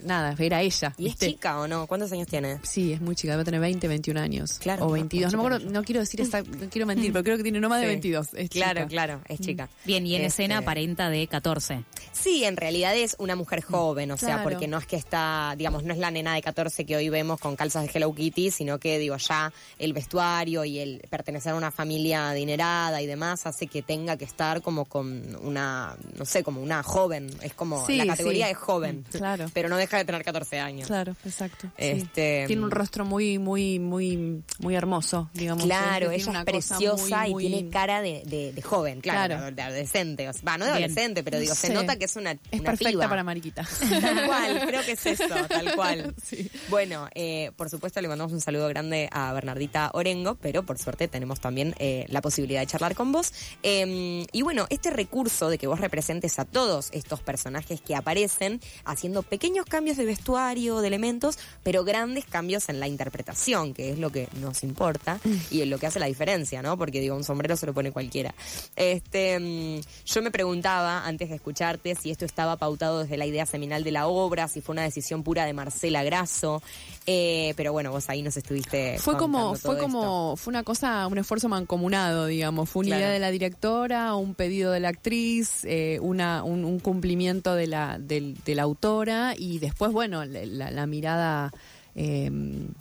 nada, 0.04 0.36
era 0.38 0.62
ella. 0.62 0.94
¿Y 0.98 1.08
es 1.08 1.16
chica 1.18 1.60
o 1.60 1.68
no? 1.68 1.88
¿Cuántos 1.88 2.12
años 2.12 2.28
tiene? 2.28 2.60
Sí, 2.64 2.94
es 2.94 3.02
muy 3.02 3.16
chica, 3.16 3.34
debe 3.34 3.44
tener 3.46 3.60
20, 3.60 3.88
21 3.88 4.20
años. 4.20 4.60
Claro, 4.60 4.84
O 4.86 4.88
no, 4.88 4.94
22. 4.94 5.32
No, 5.34 5.38
me 5.38 5.44
chica 5.44 5.48
acuerdo, 5.48 5.60
mucho. 5.66 5.74
no 5.80 5.84
quiero 5.84 6.02
decir 6.02 6.22
esa, 6.22 6.42
no 6.42 6.70
quiero 6.70 6.86
mentir, 6.88 7.12
pero 7.14 7.24
creo 7.24 7.38
que 7.38 7.44
tiene 7.44 7.60
no 7.60 7.70
más 7.70 7.80
de 7.82 7.86
Sí. 7.88 7.92
22. 7.92 8.28
Es 8.34 8.50
Claro, 8.50 8.82
chica. 8.82 8.88
claro, 8.88 9.22
es 9.28 9.40
chica. 9.40 9.70
Bien, 9.86 10.06
y 10.08 10.16
en 10.16 10.22
Este, 10.24 10.44
escena 10.44 10.60
aparenta 10.60 11.10
de 11.10 11.28
14. 11.28 11.84
Sí, 12.12 12.44
en 12.44 12.58
realidad 12.58 12.96
es 12.96 13.16
una 13.20 13.36
mujer 13.36 13.62
joven, 13.64 14.12
o 14.12 14.18
sea, 14.18 14.36
Claro. 14.36 14.44
porque 14.44 14.68
no 14.68 14.78
es 14.78 14.86
que 14.86 14.96
está, 14.96 15.54
digamos, 15.58 15.84
no 15.84 15.94
es 15.94 16.00
la 16.00 16.12
nena 16.12 16.34
de 16.36 16.42
14 16.42 16.86
que 16.86 16.96
hoy 16.96 17.10
vemos 17.10 17.40
con 17.40 17.56
calzas 17.56 17.84
de 17.86 17.92
Hello 17.94 18.14
Kitty, 18.14 18.52
sino 18.52 18.80
que, 18.80 18.98
digo, 19.00 19.18
ya 19.18 19.52
el 19.80 19.94
vestuario 19.94 20.64
y 20.66 20.80
el 20.80 21.02
pertenecer 21.10 21.52
a 21.54 21.56
una 21.56 21.72
familia 21.72 22.30
adinerada 22.30 23.02
y 23.02 23.06
demás 23.08 23.46
hace 23.46 23.68
que 23.68 23.82
tenga 23.82 24.18
que 24.18 24.26
estar 24.26 24.62
como 24.62 24.86
con 24.86 25.36
una, 25.42 25.96
no 26.18 26.26
sé, 26.26 26.44
como 26.44 26.62
una 26.62 26.84
joven. 26.84 27.30
Es 27.42 27.54
como, 27.54 27.86
Sí, 27.86 27.98
la 27.98 28.06
categoría 28.08 28.46
sí. 28.48 28.52
es 28.54 28.58
joven. 28.58 29.06
Mm, 29.14 29.18
claro. 29.18 29.46
Pero 29.54 29.70
no 29.70 29.78
deja 29.86 29.98
de 29.98 30.06
tener 30.06 30.24
14 30.24 30.60
años. 30.60 30.88
Claro, 30.88 31.16
exacto. 31.26 31.68
sí. 31.68 31.74
Este, 31.78 32.44
Tiene 32.48 32.64
un 32.64 32.72
rostro 32.72 33.06
muy, 33.06 33.40
muy, 33.40 33.80
muy, 33.80 34.44
muy 34.60 34.76
hermoso, 34.76 35.30
digamos. 35.34 35.64
Claro, 35.64 36.12
ella 36.12 36.32
es 36.40 36.46
preciosa 36.46 37.22
muy, 37.22 37.30
y 37.30 37.34
muy- 37.34 37.48
tiene 37.48 37.70
cara 37.70 38.02
de, 38.02 38.24
de- 38.26 38.54
de 38.54 38.62
joven, 38.62 39.02
claro, 39.02 39.36
Claro. 39.38 39.56
de 39.56 39.62
adolescente. 39.62 40.28
o 40.30 40.34
sea, 40.34 40.58
no 40.58 40.66
de 40.66 40.72
Bien. 40.72 40.84
adolescente, 40.84 41.24
pero 41.24 41.40
digo, 41.40 41.56
se 41.56 41.74
nota 41.74 41.96
que 41.98 42.06
es 42.06 42.16
una, 42.16 42.32
Es 42.32 42.40
una 42.54 42.64
perfecta 42.64 42.90
piba. 42.92 43.10
para 43.10 43.24
Mariquita. 43.24 43.66
Tal 44.02 44.26
cual, 44.28 44.64
creo 44.68 44.82
que 44.84 44.92
es 44.94 45.06
eso, 45.06 45.24
tal 45.48 45.76
cual. 45.76 46.14
Sí. 46.26 46.50
Bueno, 46.70 47.08
eh, 47.14 47.52
por 47.56 47.70
supuesto 47.70 48.02
le 48.02 48.08
mandamos 48.08 48.34
un 48.34 48.42
saludo 48.42 48.68
grande 48.68 49.10
a 49.12 49.32
Bernardita 49.34 49.92
Orengo, 49.94 50.36
pero 50.36 50.64
por 50.66 50.78
suerte 50.80 51.08
tenemos 51.08 51.40
también 51.40 51.76
eh, 51.80 52.06
la 52.10 52.22
posibilidad 52.22 52.62
de 52.62 52.68
charlar 52.68 52.96
con 52.96 53.12
vos. 53.12 53.32
Eh, 53.64 54.26
y 54.32 54.42
bueno, 54.42 54.66
este 54.70 54.90
recurso 54.90 55.50
de 55.50 55.58
que 55.58 55.68
vos 55.68 55.80
representes 55.80 56.40
a 56.40 56.46
todos 56.46 56.90
estos 56.92 57.22
personajes 57.22 57.82
que 57.82 57.96
aparecen 57.96 58.60
haciendo 58.86 59.22
pequeños 59.24 59.66
cambios 59.66 59.75
de 59.76 60.06
vestuario, 60.06 60.80
de 60.80 60.88
elementos, 60.88 61.38
pero 61.62 61.84
grandes 61.84 62.24
cambios 62.26 62.70
en 62.70 62.80
la 62.80 62.88
interpretación, 62.88 63.74
que 63.74 63.92
es 63.92 64.00
lo 64.00 64.10
que 64.10 64.30
nos 64.40 64.64
importa 64.64 65.20
y 65.52 65.62
es 65.62 65.68
lo 65.68 65.78
que 65.78 65.88
hace 65.88 66.00
la 66.00 66.06
diferencia, 66.06 66.62
¿no? 66.62 66.78
Porque 66.78 67.02
digo, 67.02 67.16
un 67.16 67.26
sombrero 67.26 67.58
se 67.58 67.66
lo 67.66 67.74
pone 67.74 67.92
cualquiera. 67.92 68.34
Este, 68.76 69.38
mm, 69.40 69.82
yo 70.06 70.22
me 70.22 70.32
preguntaba 70.32 71.06
antes 71.06 71.30
de 71.30 71.36
escucharte 71.36 71.94
si 71.96 72.10
esto 72.12 72.24
estaba 72.26 72.56
pautado 72.56 73.04
desde 73.04 73.18
la 73.18 73.26
idea 73.26 73.46
seminal 73.46 73.84
de 73.84 73.92
la 73.92 74.08
obra, 74.08 74.48
si 74.48 74.62
fue 74.62 74.74
una 74.74 74.84
decisión 74.84 75.24
pura 75.24 75.46
de 75.46 75.54
Marcela 75.54 76.04
Grasso, 76.04 76.62
eh, 77.06 77.54
pero 77.58 77.72
bueno, 77.74 77.92
vos 77.92 78.10
ahí 78.10 78.22
nos 78.22 78.38
estuviste. 78.38 78.98
Fue 79.00 79.18
como, 79.18 79.56
fue 79.56 79.78
como, 79.78 80.36
fue 80.38 80.52
una 80.52 80.64
cosa, 80.64 81.06
un 81.08 81.18
esfuerzo 81.18 81.50
mancomunado, 81.50 82.26
digamos. 82.28 82.70
Fue 82.70 82.82
una 82.82 82.88
Claro. 82.96 83.02
idea 83.02 83.12
de 83.14 83.20
la 83.20 83.32
directora, 83.32 84.16
un 84.16 84.36
pedido 84.36 84.72
de 84.72 84.80
la 84.80 84.90
actriz, 84.90 85.64
eh, 85.66 86.00
una, 86.02 86.44
un, 86.44 86.64
un 86.66 86.80
cumplimiento 86.80 87.54
de 87.56 87.68
la, 87.68 87.98
del- 88.00 88.36
de 88.46 88.56
la 88.56 88.64
autora 88.64 89.34
y 89.38 89.60
después, 89.66 89.92
bueno, 89.92 90.26
la, 90.26 90.86
mirada 90.88 91.52
eh, 91.96 92.32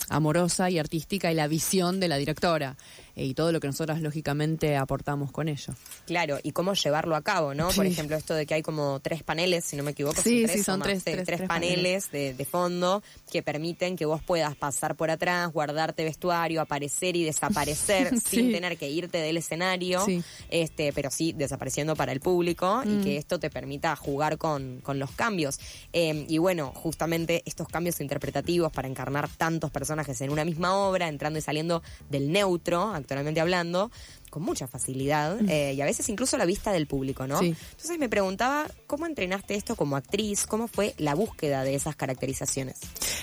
amorosa 0.09 0.71
y 0.71 0.79
artística 0.79 1.31
y 1.31 1.35
la 1.35 1.47
visión 1.47 2.00
de 2.00 2.09
la 2.09 2.17
directora 2.17 2.76
y 3.16 3.35
todo 3.35 3.52
lo 3.52 3.61
que 3.61 3.66
nosotras 3.66 4.00
lógicamente 4.02 4.76
aportamos 4.76 5.30
con 5.33 5.49
ello. 5.49 5.75
Claro, 6.06 6.38
y 6.42 6.52
cómo 6.52 6.75
llevarlo 6.75 7.16
a 7.16 7.23
cabo, 7.23 7.54
¿no? 7.54 7.68
Por 7.68 7.87
ejemplo, 7.87 8.16
esto 8.16 8.35
de 8.35 8.47
que 8.47 8.54
hay 8.54 8.62
como 8.62 9.00
tres 9.00 9.23
paneles, 9.23 9.64
si 9.64 9.76
no 9.76 9.83
me 9.83 9.92
equivoco, 9.92 10.21
Sí, 10.23 10.40
son 10.40 10.47
tres, 10.47 10.56
sí, 10.59 10.62
son 10.64 10.78
más, 10.80 11.04
tres- 11.04 11.25
tres- 11.26 11.42
paneles 11.49 12.11
de, 12.11 12.35
de 12.35 12.44
fondo 12.44 13.02
que 13.30 13.42
permiten 13.42 13.97
que 13.97 14.04
vos 14.06 14.23
puedas 14.23 14.56
pasar 14.56 14.97
por 14.97 15.11
atrás, 15.11 15.52
guardarte 15.52 16.04
vestuario, 16.04 16.61
aparecer 16.61 17.16
y 17.16 17.25
desaparecer 17.25 18.18
sin 18.21 18.50
tener 18.52 18.76
que 18.76 18.88
irte 18.90 19.18
del 19.18 19.37
escenario, 19.37 20.04
este, 20.50 20.92
pero 20.92 21.11
sí 21.11 21.33
desapareciendo 21.33 21.97
para 21.97 22.12
el 22.12 22.21
público 22.21 22.83
y 22.85 22.88
Mm. 22.88 23.00
que 23.04 23.16
esto 23.16 23.38
te 23.38 23.50
permita 23.50 23.94
jugar 23.97 24.38
con, 24.38 24.80
con 24.83 24.99
los 24.99 25.11
cambios. 25.12 25.59
Eh, 25.92 26.26
y 26.28 26.38
bueno, 26.38 26.73
justamente 26.75 27.42
estos 27.47 27.68
cambios 27.68 28.00
interpretativos 28.00 28.73
para 28.73 28.88
encarnar 28.88 29.28
tantos 29.28 29.71
personajes 29.71 30.21
en 30.21 30.30
una 30.30 30.44
misma 30.44 30.75
obra, 30.76 31.09
entrando 31.09 31.38
y 31.38 31.42
saliendo 31.42 31.83
del 32.11 32.30
neutro, 32.33 32.94
actualmente 33.05 33.41
hablando, 33.41 33.91
con 34.31 34.43
mucha 34.43 34.67
facilidad 34.67 35.39
eh, 35.49 35.75
y 35.75 35.81
a 35.81 35.85
veces 35.85 36.09
incluso 36.09 36.37
a 36.37 36.39
la 36.39 36.45
vista 36.45 36.73
del 36.73 36.87
público, 36.87 37.27
¿no? 37.27 37.39
Sí. 37.39 37.55
Entonces 37.71 37.99
me 37.99 38.09
preguntaba, 38.09 38.67
¿cómo 38.87 39.07
entrenaste 39.07 39.55
esto 39.55 39.77
como 39.77 39.97
actriz? 39.97 40.47
¿Cómo 40.47 40.67
fue 40.67 40.95
la 40.99 41.15
búsqueda 41.15 41.63
de 41.63 41.75
esas 41.75 41.95
caracterizaciones? 41.95 42.81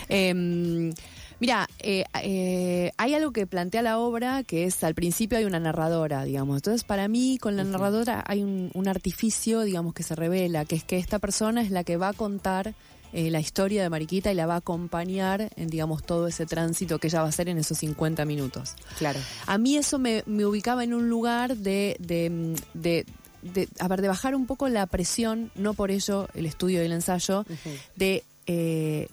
Eh, 0.08 0.32
mira, 1.38 1.68
eh, 1.80 2.04
eh, 2.22 2.92
hay 2.96 3.14
algo 3.14 3.32
que 3.32 3.46
plantea 3.46 3.82
la 3.82 3.98
obra 3.98 4.42
que 4.44 4.64
es 4.64 4.82
al 4.84 4.94
principio 4.94 5.36
hay 5.36 5.44
una 5.44 5.60
narradora, 5.60 6.24
digamos. 6.24 6.56
Entonces, 6.56 6.84
para 6.84 7.08
mí, 7.08 7.36
con 7.38 7.56
la 7.56 7.64
narradora 7.64 8.24
hay 8.26 8.42
un, 8.42 8.70
un 8.72 8.88
artificio, 8.88 9.62
digamos, 9.62 9.92
que 9.92 10.04
se 10.04 10.14
revela, 10.14 10.64
que 10.64 10.76
es 10.76 10.84
que 10.84 10.96
esta 10.96 11.18
persona 11.18 11.62
es 11.62 11.70
la 11.70 11.84
que 11.84 11.96
va 11.96 12.08
a 12.08 12.12
contar 12.12 12.74
eh, 13.12 13.30
la 13.30 13.40
historia 13.40 13.82
de 13.82 13.90
Mariquita 13.90 14.32
y 14.32 14.34
la 14.34 14.46
va 14.46 14.54
a 14.54 14.58
acompañar 14.58 15.50
en, 15.56 15.68
digamos, 15.68 16.02
todo 16.04 16.26
ese 16.28 16.46
tránsito 16.46 16.98
que 16.98 17.08
ella 17.08 17.20
va 17.20 17.26
a 17.26 17.28
hacer 17.28 17.48
en 17.48 17.58
esos 17.58 17.78
50 17.78 18.24
minutos. 18.24 18.74
Claro. 18.98 19.20
A 19.46 19.58
mí 19.58 19.76
eso 19.76 19.98
me, 19.98 20.22
me 20.26 20.46
ubicaba 20.46 20.82
en 20.84 20.94
un 20.94 21.08
lugar 21.08 21.56
de, 21.56 21.96
de, 21.98 22.54
de, 22.74 23.06
de- 23.42 23.68
a 23.80 23.88
ver, 23.88 24.00
de 24.02 24.08
bajar 24.08 24.34
un 24.34 24.46
poco 24.46 24.68
la 24.68 24.86
presión, 24.86 25.50
no 25.54 25.74
por 25.74 25.90
ello 25.90 26.28
el 26.34 26.46
estudio 26.46 26.82
y 26.82 26.86
el 26.86 26.92
ensayo, 26.92 27.44
de, 27.96 28.24
eh, 28.46 29.08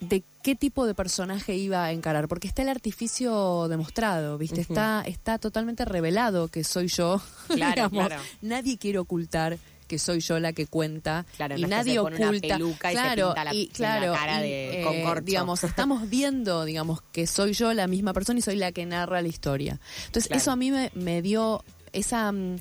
de 0.00 0.22
qué 0.42 0.54
tipo 0.54 0.86
de 0.86 0.94
personaje 0.94 1.54
iba 1.56 1.84
a 1.84 1.92
encarar, 1.92 2.26
porque 2.26 2.48
está 2.48 2.62
el 2.62 2.68
artificio 2.70 3.68
demostrado, 3.68 4.38
¿viste? 4.38 4.60
Está, 4.62 5.02
está 5.06 5.38
totalmente 5.38 5.84
revelado 5.84 6.48
que 6.48 6.64
soy 6.64 6.88
yo. 6.88 7.20
Claro, 7.48 7.88
digamos. 7.90 8.06
claro. 8.08 8.22
Nadie 8.42 8.78
quiere 8.78 8.98
ocultar 8.98 9.58
que 9.90 9.98
soy 9.98 10.20
yo 10.20 10.38
la 10.40 10.52
que 10.52 10.66
cuenta 10.66 11.26
Claro, 11.36 11.56
y 11.58 11.60
no 11.62 11.66
es 11.66 11.70
que 11.70 11.76
nadie 11.76 11.92
se 11.94 12.00
pone 12.00 12.16
una 12.16 12.26
oculta 12.28 12.48
peluca 12.56 12.92
y 12.92 12.94
se 12.94 13.00
claro 13.02 13.26
pinta 13.26 13.44
la- 13.44 13.54
y 13.54 13.66
claro 13.68 14.12
cara 14.14 14.38
y, 14.38 14.42
de- 14.50 14.80
eh, 14.80 14.84
con 14.84 15.02
corcho. 15.02 15.24
digamos 15.24 15.64
estamos 15.64 16.08
viendo 16.10 16.64
digamos 16.64 17.02
que 17.12 17.26
soy 17.26 17.52
yo 17.52 17.74
la 17.74 17.86
misma 17.88 18.12
persona 18.14 18.38
y 18.38 18.42
soy 18.42 18.56
la 18.56 18.70
que 18.72 18.86
narra 18.86 19.20
la 19.20 19.28
historia 19.28 19.80
entonces 20.06 20.28
Claro. 20.28 20.40
eso 20.40 20.50
a 20.52 20.56
mí 20.56 20.70
me, 20.70 20.90
me 20.94 21.20
dio 21.22 21.64
esa 21.92 22.30
mm, 22.30 22.56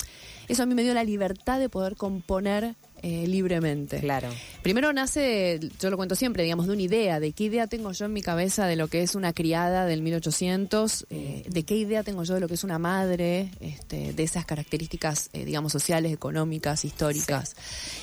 eso 0.48 0.64
a 0.64 0.66
mí 0.66 0.74
me 0.74 0.82
dio 0.84 0.94
la 0.96 1.04
libertad 1.04 1.60
de 1.60 1.70
poder 1.70 1.96
componer 1.96 2.76
eh, 3.04 3.28
libremente 3.28 4.00
Claro. 4.02 4.28
Primero 4.62 4.92
nace, 4.92 5.58
yo 5.80 5.90
lo 5.90 5.96
cuento 5.96 6.16
siempre, 6.16 6.44
digamos, 6.44 6.68
de 6.68 6.74
una 6.74 6.82
idea, 6.82 7.22
de 7.22 7.32
qué 7.32 7.46
idea 7.46 7.68
tengo 7.68 7.94
yo 7.94 8.06
en 8.06 8.14
mi 8.14 8.22
cabeza 8.22 8.68
de 8.68 8.76
lo 8.76 8.90
que 8.90 9.02
es 9.02 9.16
una 9.16 9.32
criada 9.32 9.86
del 9.86 10.02
1800, 10.02 11.08
eh, 11.10 11.44
de 11.48 11.64
qué 11.64 11.76
idea 11.78 12.04
tengo 12.04 12.24
yo 12.26 12.34
de 12.34 12.42
lo 12.42 12.50
que 12.50 12.56
es 12.56 12.66
una 12.66 12.78
madre, 12.78 13.52
este, 13.62 14.12
de 14.12 14.22
esas 14.24 14.46
características, 14.46 15.30
eh, 15.32 15.46
digamos, 15.46 15.72
sociales, 15.72 16.12
económicas, 16.12 16.84
históricas. 16.84 17.56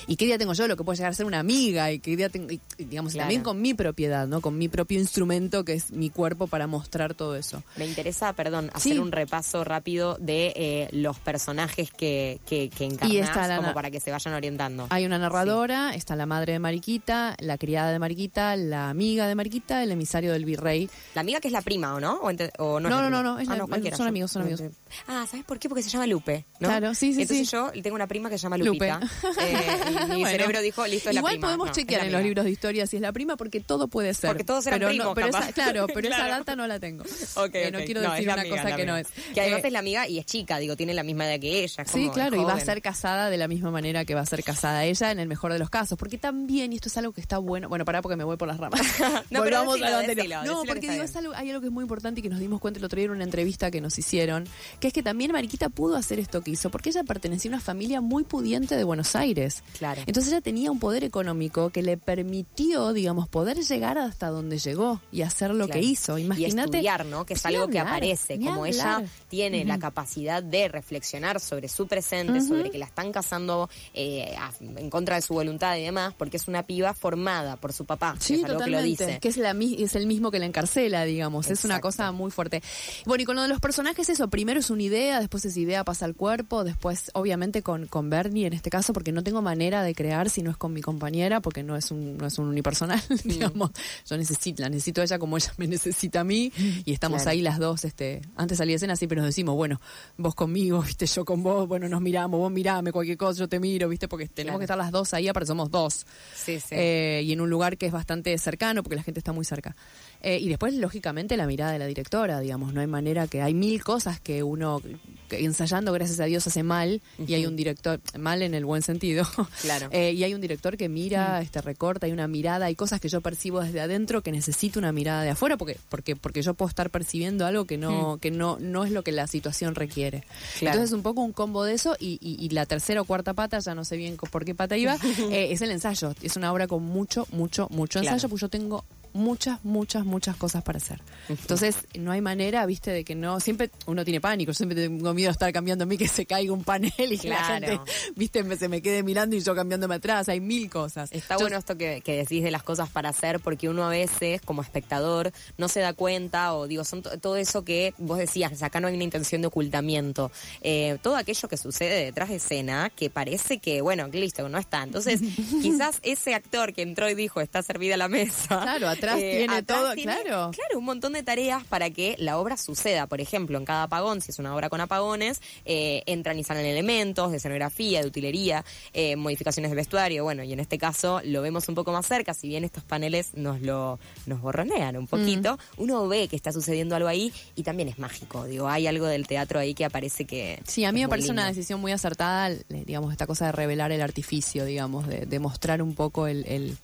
Y 0.07 0.15
qué 0.15 0.25
idea 0.25 0.39
tengo 0.39 0.53
yo 0.53 0.63
de 0.63 0.69
lo 0.69 0.75
que 0.77 0.83
puede 0.83 0.97
llegar 0.97 1.11
a 1.11 1.15
ser 1.15 1.27
una 1.27 1.37
amiga, 1.39 1.91
y 1.91 1.99
qué 1.99 2.09
idea 2.11 2.27
tengo, 2.29 2.49
y, 2.51 2.59
digamos, 2.79 3.13
Claro. 3.13 3.25
también 3.25 3.43
con 3.43 3.61
mi 3.61 3.75
propiedad, 3.75 4.27
¿no? 4.27 4.41
Con 4.41 4.57
mi 4.57 4.67
propio 4.67 4.99
instrumento 4.99 5.63
que 5.63 5.73
es 5.73 5.91
mi 5.91 6.09
cuerpo 6.09 6.47
para 6.47 6.65
mostrar 6.65 7.13
todo 7.13 7.35
eso. 7.35 7.61
Me 7.75 7.85
interesa, 7.85 8.33
perdón, 8.33 8.71
hacer 8.73 8.93
Sí. 8.93 8.97
un 8.99 9.11
repaso 9.11 9.63
rápido 9.63 10.17
de 10.19 10.53
eh, 10.55 10.87
los 10.91 11.19
personajes 11.19 11.91
que, 11.91 12.39
que, 12.47 12.69
que 12.69 12.85
encarnás, 12.85 13.13
Y 13.15 13.19
está 13.19 13.47
la- 13.47 13.57
como 13.57 13.75
para 13.75 13.91
que 13.91 13.99
se 13.99 14.09
vayan 14.11 14.33
orientando. 14.33 14.87
Hay 14.89 15.05
una 15.05 15.19
narradora, 15.19 15.93
está 15.93 16.15
la 16.15 16.25
madre 16.25 16.46
de 16.53 16.59
Mariquita, 16.59 17.35
la 17.39 17.57
criada 17.57 17.91
de 17.91 17.99
Mariquita, 17.99 18.55
la 18.55 18.89
amiga 18.89 19.27
de 19.27 19.35
Mariquita, 19.35 19.83
el 19.83 19.91
emisario 19.91 20.31
del 20.33 20.45
virrey. 20.45 20.89
La 21.15 21.21
amiga 21.21 21.39
que 21.39 21.47
es 21.47 21.51
la 21.51 21.61
prima, 21.61 21.93
¿o 21.95 21.99
no? 21.99 22.15
¿O, 22.21 22.29
ente- 22.31 22.51
o 22.57 22.79
no, 22.79 22.89
No, 22.89 23.01
la 23.01 23.09
no, 23.09 23.23
no, 23.23 23.33
no, 23.35 23.39
es 23.39 23.49
Ah, 23.49 23.55
la- 23.57 23.65
cualquiera, 23.65 23.95
son 23.97 24.05
yo- 24.05 24.09
amigos, 24.09 24.31
son 24.31 24.41
amigos. 24.43 24.61
Ah, 25.07 25.25
¿sabes 25.29 25.45
por 25.45 25.59
qué? 25.59 25.69
Porque 25.69 25.83
se 25.83 25.89
llama 25.89 26.07
Lupe, 26.07 26.45
¿no? 26.59 26.67
Claro, 26.69 26.93
sí, 26.95 27.13
sí, 27.13 27.21
Entonces 27.23 27.47
sí. 27.49 27.55
yo 27.55 27.71
tengo 27.83 27.95
una 27.95 28.07
prima 28.07 28.29
que 28.29 28.37
se 28.37 28.43
llama 28.43 28.57
Lupe. 28.57 28.69
Lupita. 28.89 28.99
eh, 29.41 29.77
y 29.87 29.91
mi 29.91 29.93
Bueno. 30.07 30.27
cerebro 30.29 30.61
dijo, 30.61 30.87
listo, 30.87 31.09
es 31.09 31.15
la 31.15 31.19
Igual 31.19 31.33
prima. 31.33 31.47
podemos 31.47 31.65
No, 31.67 31.71
es 31.71 31.77
chequear 31.77 32.05
en 32.05 32.11
los 32.13 32.21
libros 32.23 32.45
de 32.45 32.51
historia 32.51 32.87
si 32.87 32.95
es 32.95 33.01
la 33.01 33.11
prima 33.11 33.37
porque 33.37 33.59
todo 33.59 33.87
puede 33.87 34.13
ser. 34.13 34.29
Porque 34.29 34.43
todos 34.43 34.65
eran 34.67 34.79
pero 34.79 34.89
primos, 34.89 35.11
pero 35.15 35.27
capaz. 35.31 35.43
esa, 35.49 35.53
Claro, 35.53 35.87
pero 35.93 36.07
esa 36.09 36.27
data 36.27 36.55
no 36.55 36.65
la 36.67 36.79
tengo. 36.79 37.03
Ok, 37.35 37.55
Eh, 37.55 37.71
no 37.71 37.79
quiero 37.79 38.01
decir 38.01 38.27
una 38.29 38.41
amiga, 38.41 38.57
cosa 38.63 38.75
que 38.75 38.85
no 38.85 38.97
es. 38.97 39.07
Que 39.33 39.41
además 39.41 39.63
Eh, 39.63 39.67
es 39.67 39.73
la 39.73 39.79
amiga 39.79 40.07
y 40.07 40.19
es 40.19 40.25
chica, 40.25 40.57
digo, 40.59 40.75
tiene 40.75 40.93
la 40.93 41.03
misma 41.03 41.25
edad 41.29 41.39
que 41.39 41.63
ella. 41.63 41.85
Sí, 41.85 42.09
claro, 42.13 42.39
y 42.39 42.43
va 42.43 42.53
a 42.53 42.59
ser 42.59 42.81
casada 42.81 43.29
de 43.29 43.37
la 43.37 43.47
misma 43.47 43.71
manera 43.71 44.05
que 44.05 44.15
va 44.15 44.21
a 44.21 44.25
ser 44.25 44.43
casada 44.43 44.85
ella 44.85 45.11
en 45.11 45.19
el 45.19 45.27
mejor 45.27 45.51
de 45.53 45.59
los 45.59 45.69
casos. 45.69 45.97
Porque 45.97 46.17
también, 46.17 46.36
y 46.47 46.75
esto 46.75 46.89
es 46.89 46.97
algo 46.97 47.11
que 47.13 47.21
está 47.21 47.37
bueno, 47.37 47.69
bueno, 47.69 47.85
pará 47.85 48.01
porque 48.01 48.15
me 48.15 48.23
voy 48.23 48.37
por 48.37 48.47
las 48.47 48.57
ramas. 48.57 48.81
No, 49.29 49.43
pero 49.43 49.63
Volvamos 49.63 49.73
decilo, 49.75 49.87
a 49.87 49.89
lo 49.91 49.97
anterior. 49.97 50.15
decilo, 50.17 50.35
no, 50.37 50.41
decilo 50.59 50.73
porque 50.73 50.91
digo, 50.91 51.03
es 51.03 51.15
algo, 51.15 51.33
hay 51.33 51.49
algo 51.49 51.61
que 51.61 51.67
es 51.67 51.73
muy 51.73 51.81
importante 51.83 52.19
y 52.19 52.23
que 52.23 52.29
nos 52.29 52.39
dimos 52.39 52.59
cuenta 52.59 52.79
el 52.79 52.85
otro 52.85 52.97
día 52.97 53.05
en 53.05 53.11
una 53.11 53.23
entrevista 53.23 53.71
que 53.71 53.81
nos 53.81 53.97
hicieron, 53.97 54.45
que 54.79 54.87
es 54.87 54.93
que 54.93 55.03
también 55.03 55.31
Mariquita 55.31 55.69
pudo 55.69 55.95
hacer 55.95 56.19
esto 56.19 56.41
que 56.41 56.51
hizo, 56.51 56.69
porque 56.69 56.89
ella 56.89 57.03
pertenecía 57.03 57.51
a 57.51 57.55
una 57.55 57.61
familia 57.63 58.01
muy 58.01 58.23
pudiente 58.23 58.75
de 58.75 58.83
Buenos 58.83 59.15
Aires. 59.15 59.63
Claro. 59.77 60.01
Entonces 60.05 60.31
ella 60.31 60.41
tenía 60.41 60.71
un 60.71 60.79
poder 60.79 61.03
económico 61.03 61.69
que 61.69 61.81
le 61.83 61.97
permitió, 61.97 62.93
digamos, 62.93 63.27
poder 63.27 63.57
llegar 63.57 63.97
hasta 63.97 64.27
donde 64.29 64.57
llegó 64.59 65.01
y 65.11 65.21
hacer 65.21 65.51
lo 65.51 65.65
Claro. 65.65 65.79
que 65.81 65.85
hizo. 65.85 66.17
Y 66.17 66.23
Imagínate. 66.23 66.77
estudiar, 66.77 67.05
¿no? 67.05 67.25
Que 67.25 67.33
es 67.35 67.45
algo 67.45 67.67
que 67.67 67.79
aparece, 67.79 68.37
como 68.39 68.65
ella 68.65 69.03
tiene 69.29 69.63
la 69.65 69.79
capacidad 69.79 70.41
de 70.43 70.67
reflexionar 70.67 71.39
sobre 71.39 71.67
su 71.69 71.87
presente, 71.87 72.41
sobre 72.41 72.69
que 72.69 72.77
la 72.77 72.85
están 72.85 73.11
casando 73.11 73.69
eh, 73.93 74.35
en 74.75 74.89
contra 74.89 75.15
de 75.15 75.21
su 75.21 75.33
voluntad 75.33 75.75
y 75.77 75.83
demás, 75.83 76.13
porque 76.17 76.26
es 76.35 76.49
una 76.49 76.63
piba 76.63 76.93
formada 76.93 77.55
por 77.55 77.71
su 77.71 77.85
papá, 77.85 78.15
que 78.17 78.23
Sí, 78.25 78.33
es 78.33 78.43
algo 78.43 78.59
que 78.65 78.69
lo 78.71 78.77
totalmente. 78.79 79.05
dice. 79.05 79.19
Que 79.21 79.29
es, 79.29 79.37
la, 79.37 79.51
es 79.51 79.95
el 79.95 80.07
mismo 80.07 80.31
que 80.31 80.39
la 80.39 80.45
encarcela, 80.45 81.05
digamos. 81.05 81.49
Es 81.49 81.63
una 81.63 81.79
cosa 81.79 82.11
muy 82.11 82.29
fuerte. 82.31 82.61
Bueno, 83.05 83.21
y 83.21 83.25
con 83.25 83.37
lo 83.37 83.43
de 83.43 83.47
los 83.47 83.61
personajes, 83.61 84.09
eso. 84.09 84.27
Primero 84.27 84.59
es 84.59 84.69
una 84.69 84.83
idea, 84.83 85.19
después 85.21 85.45
esa 85.45 85.59
idea 85.59 85.85
pasa 85.85 86.03
al 86.03 86.15
cuerpo, 86.15 86.65
después, 86.65 87.11
obviamente, 87.13 87.61
con, 87.61 87.87
con 87.87 88.09
Bernie 88.09 88.47
en 88.47 88.53
este 88.53 88.69
caso, 88.69 88.91
porque 88.91 89.13
no 89.13 89.23
tengo 89.23 89.41
manera 89.41 89.83
de 89.83 89.95
crear 89.95 90.29
si 90.29 90.41
no 90.41 90.51
es 90.51 90.57
con 90.57 90.73
mi 90.73 90.81
compañera, 90.81 91.39
porque 91.39 91.63
no 91.63 91.77
es 91.77 91.91
un, 91.91 92.17
no 92.17 92.25
es 92.25 92.37
un 92.39 92.47
unipersonal, 92.49 93.01
digamos. 93.23 93.71
Yo 94.09 94.17
necesito, 94.17 94.63
la 94.63 94.69
necesito 94.69 94.99
a 95.01 95.03
ella 95.05 95.19
como 95.19 95.37
ella 95.37 95.53
me 95.57 95.67
necesita 95.67 96.21
a 96.21 96.23
mí, 96.23 96.51
y 96.85 96.91
estamos 96.91 97.21
Claro. 97.21 97.31
ahí 97.31 97.41
las 97.41 97.59
dos. 97.59 97.85
este 97.85 98.21
Antes 98.35 98.57
salí 98.57 98.71
de 98.71 98.75
escena, 98.77 98.95
siempre 98.95 99.15
nos 99.17 99.25
decimos, 99.25 99.55
bueno, 99.55 99.79
vos 100.17 100.35
conmigo, 100.35 100.81
viste, 100.81 101.05
yo 101.05 101.23
con 101.25 101.43
vos, 101.43 101.67
bueno, 101.67 101.87
nos 101.87 102.01
miramos, 102.01 102.39
vos 102.39 102.51
mirame 102.51 102.91
cualquier 102.91 103.17
cosa, 103.17 103.39
yo 103.39 103.47
te 103.47 103.59
miro, 103.59 103.87
viste, 103.89 104.07
porque 104.07 104.27
tenemos 104.27 104.47
Claro. 104.53 104.59
que 104.59 104.63
estar 104.65 104.77
las 104.77 104.91
dos 104.91 105.13
ahí, 105.13 105.27
aparte 105.27 105.47
somos 105.47 105.69
dos. 105.69 106.05
Sí, 106.35 106.59
sí. 106.59 106.67
Eh, 106.75 107.21
y 107.25 107.33
en 107.33 107.41
un 107.41 107.49
lugar 107.49 107.77
que 107.77 107.85
es 107.87 107.91
bastante 107.91 108.37
cercano, 108.37 108.83
porque 108.83 108.95
la 108.95 109.03
gente 109.03 109.19
está 109.19 109.33
muy 109.33 109.45
cerca. 109.45 109.75
Eh, 110.21 110.39
y 110.39 110.49
después, 110.49 110.73
lógicamente, 110.73 111.37
la 111.37 111.45
mirada 111.45 111.71
de 111.71 111.79
la 111.79 111.85
directora, 111.85 112.39
digamos, 112.39 112.73
no 112.73 112.81
hay 112.81 112.87
manera 112.87 113.27
que 113.27 113.41
hay 113.41 113.53
mil 113.53 113.83
cosas 113.83 114.19
que 114.19 114.41
uno 114.43 114.81
que 115.29 115.43
ensayando, 115.43 115.91
gracias 115.91 116.19
a 116.21 116.25
Dios, 116.25 116.47
hace 116.47 116.63
mal, 116.63 117.01
y 117.27 117.33
hay 117.33 117.45
un 117.45 117.55
director, 117.57 117.99
mal 118.17 118.41
en 118.41 118.53
el 118.53 118.63
buen 118.65 118.81
sentido, 118.81 119.25
Claro. 119.61 119.89
Eh, 119.97 120.13
y 120.13 120.23
hay 120.23 120.33
un 120.33 120.41
director 120.41 120.77
que 120.77 120.87
mira, 120.89 121.41
este 121.41 121.61
recorta, 121.61 122.05
hay 122.05 122.11
una 122.13 122.27
mirada, 122.27 122.65
hay 122.67 122.75
cosas 122.75 122.99
que 123.01 123.09
yo 123.09 123.19
percibo 123.21 123.59
desde 123.61 123.81
adentro 123.81 124.21
que 124.21 124.31
necesito 124.31 124.79
una 124.79 124.91
mirada 124.91 125.23
de 125.23 125.29
afuera, 125.31 125.57
porque, 125.57 125.77
porque, 125.89 126.15
porque 126.15 126.41
yo 126.41 126.53
puedo 126.53 126.69
estar 126.69 126.89
percibiendo 126.89 127.45
algo 127.45 127.65
que 127.65 127.77
no, 127.77 128.17
que 128.21 128.31
no, 128.31 128.57
no 128.59 128.85
es 128.85 128.91
lo 128.91 129.03
que 129.03 129.11
la 129.11 129.27
situación 129.27 129.75
requiere. 129.75 130.23
Claro. 130.59 130.75
Entonces, 130.77 130.93
un 130.95 131.03
poco 131.03 131.21
un 131.21 131.33
combo 131.33 131.63
de 131.65 131.73
eso, 131.73 131.95
y, 131.99 132.17
y- 132.21 132.37
y 132.43 132.49
la 132.49 132.65
tercera 132.65 133.01
o 133.01 133.05
cuarta 133.05 133.33
pata, 133.33 133.59
ya 133.59 133.75
no 133.75 133.83
sé 133.85 133.97
bien 133.97 134.15
por 134.15 134.45
qué 134.45 134.55
pata 134.55 134.77
iba, 134.77 134.95
eh, 135.31 135.49
es 135.51 135.61
el 135.61 135.71
ensayo. 135.71 136.06
Es 136.21 136.35
una 136.37 136.51
obra 136.51 136.67
con 136.67 136.83
mucho, 136.83 137.27
mucho, 137.31 137.67
mucho 137.71 137.99
Claro. 137.99 138.15
ensayo, 138.15 138.29
pues 138.29 138.41
yo 138.41 138.49
tengo 138.49 138.83
muchas, 139.17 139.63
muchas, 139.65 140.05
muchas 140.05 140.35
cosas 140.37 140.63
para 140.63 140.77
hacer. 140.77 141.01
Entonces, 141.29 141.75
no 141.97 142.11
hay 142.11 142.21
manera, 142.21 142.65
viste, 142.65 142.91
de 142.91 143.03
que 143.03 143.15
no. 143.15 143.39
Siempre 143.39 143.69
uno 143.85 144.03
tiene 144.05 144.21
pánico. 144.21 144.51
Yo 144.51 144.53
siempre 144.55 144.75
tengo 144.81 145.13
miedo 145.13 145.27
de 145.29 145.31
estar 145.33 145.51
cambiando 145.51 145.83
a 145.83 145.87
mí 145.87 145.97
que 145.97 146.07
se 146.07 146.25
caiga 146.25 146.53
un 146.53 146.63
panel 146.63 146.91
y 146.97 147.17
que 147.17 147.29
la 147.29 147.37
Claro. 147.37 147.67
gente, 147.67 147.91
viste, 148.15 148.57
se 148.57 148.67
me 148.69 148.81
quede 148.81 149.03
mirando 149.03 149.35
y 149.35 149.41
yo 149.41 149.55
cambiándome 149.55 149.95
atrás. 149.95 150.29
Hay 150.29 150.39
mil 150.39 150.69
cosas. 150.69 151.11
Está 151.11 151.35
Yo- 151.35 151.41
bueno 151.41 151.57
esto 151.57 151.77
que, 151.77 152.01
que 152.01 152.15
decís 152.15 152.43
de 152.43 152.51
las 152.51 152.63
cosas 152.63 152.89
para 152.89 153.09
hacer, 153.09 153.39
porque 153.39 153.69
uno 153.69 153.85
a 153.85 153.89
veces, 153.89 154.41
como 154.41 154.61
espectador, 154.61 155.31
no 155.57 155.67
se 155.67 155.79
da 155.81 155.93
cuenta, 155.93 156.53
o 156.53 156.67
digo, 156.67 156.83
son 156.83 157.01
to- 157.01 157.17
todo 157.19 157.35
eso 157.37 157.63
que 157.65 157.93
vos 157.97 158.17
decías, 158.17 158.61
acá 158.63 158.79
no 158.79 158.87
hay 158.87 158.93
una 158.95 159.03
intención 159.03 159.41
de 159.41 159.47
ocultamiento. 159.47 160.31
Eh, 160.61 160.97
todo 161.01 161.15
aquello 161.15 161.47
que 161.49 161.57
sucede 161.57 162.05
detrás 162.05 162.29
de 162.29 162.35
escena, 162.35 162.91
que 162.95 163.09
parece 163.09 163.59
que, 163.59 163.81
bueno, 163.81 164.07
listo, 164.07 164.47
no 164.49 164.57
está. 164.57 164.83
Entonces, 164.83 165.19
quizás 165.61 165.99
ese 166.03 166.33
actor 166.35 166.73
que 166.73 166.81
entró 166.81 167.09
y 167.09 167.15
dijo, 167.15 167.41
está 167.41 167.61
servida 167.63 167.97
la 167.97 168.07
mesa. 168.07 168.59
Claro, 168.61 168.87
atrás 168.89 169.06
atrás 169.13 169.31
tiene 169.31 169.55
atrás 169.55 169.79
todo, 169.79 169.93
tiene, 169.93 170.13
claro. 170.13 170.51
Claro, 170.51 170.79
un 170.79 170.85
montón 170.85 171.13
de 171.13 171.23
tareas 171.23 171.63
para 171.65 171.89
que 171.89 172.15
la 172.19 172.37
obra 172.37 172.57
suceda. 172.57 173.07
Por 173.07 173.21
ejemplo, 173.21 173.57
en 173.57 173.65
cada 173.65 173.83
apagón, 173.83 174.21
si 174.21 174.31
es 174.31 174.39
una 174.39 174.55
obra 174.55 174.69
con 174.69 174.81
apagones, 174.81 175.41
eh, 175.65 176.03
entran 176.05 176.37
y 176.39 176.43
salen 176.43 176.65
elementos 176.65 177.31
de 177.31 177.37
escenografía, 177.37 178.01
de 178.01 178.07
utilería, 178.07 178.63
eh, 178.93 179.15
modificaciones 179.15 179.71
de 179.71 179.75
vestuario. 179.75 180.23
Bueno, 180.23 180.43
y 180.43 180.53
en 180.53 180.59
este 180.59 180.77
caso 180.77 181.21
lo 181.23 181.41
vemos 181.41 181.67
un 181.69 181.75
poco 181.75 181.91
más 181.91 182.05
cerca, 182.05 182.33
si 182.33 182.47
bien 182.47 182.63
estos 182.63 182.83
paneles 182.83 183.29
nos 183.33 183.61
lo 183.61 183.99
nos 184.25 184.41
borronean 184.41 184.97
un 184.97 185.07
poquito, 185.07 185.57
uno 185.77 186.07
ve 186.07 186.27
que 186.27 186.35
está 186.35 186.51
sucediendo 186.51 186.95
algo 186.95 187.07
ahí 187.07 187.31
y 187.55 187.63
también 187.63 187.89
es 187.89 187.99
mágico. 187.99 188.45
Digo, 188.45 188.67
hay 188.67 188.87
algo 188.87 189.05
del 189.05 189.27
teatro 189.27 189.59
ahí 189.59 189.73
que 189.73 189.85
aparece 189.85 190.25
que. 190.25 190.59
Sí, 190.67 190.83
a 190.85 190.91
mí 190.91 191.01
me 191.01 191.07
parece 191.09 191.31
una 191.31 191.47
decisión 191.47 191.79
muy 191.79 191.91
acertada, 191.91 192.51
digamos, 192.69 193.11
esta 193.11 193.27
cosa 193.27 193.45
de 193.47 193.51
revelar 193.53 193.91
el 193.91 194.01
artificio, 194.01 194.65
digamos, 194.65 195.07
de, 195.07 195.25
de 195.25 195.39
mostrar 195.39 195.81
un 195.81 195.95
poco 195.95 196.27
el, 196.27 196.45
el- 196.47 196.77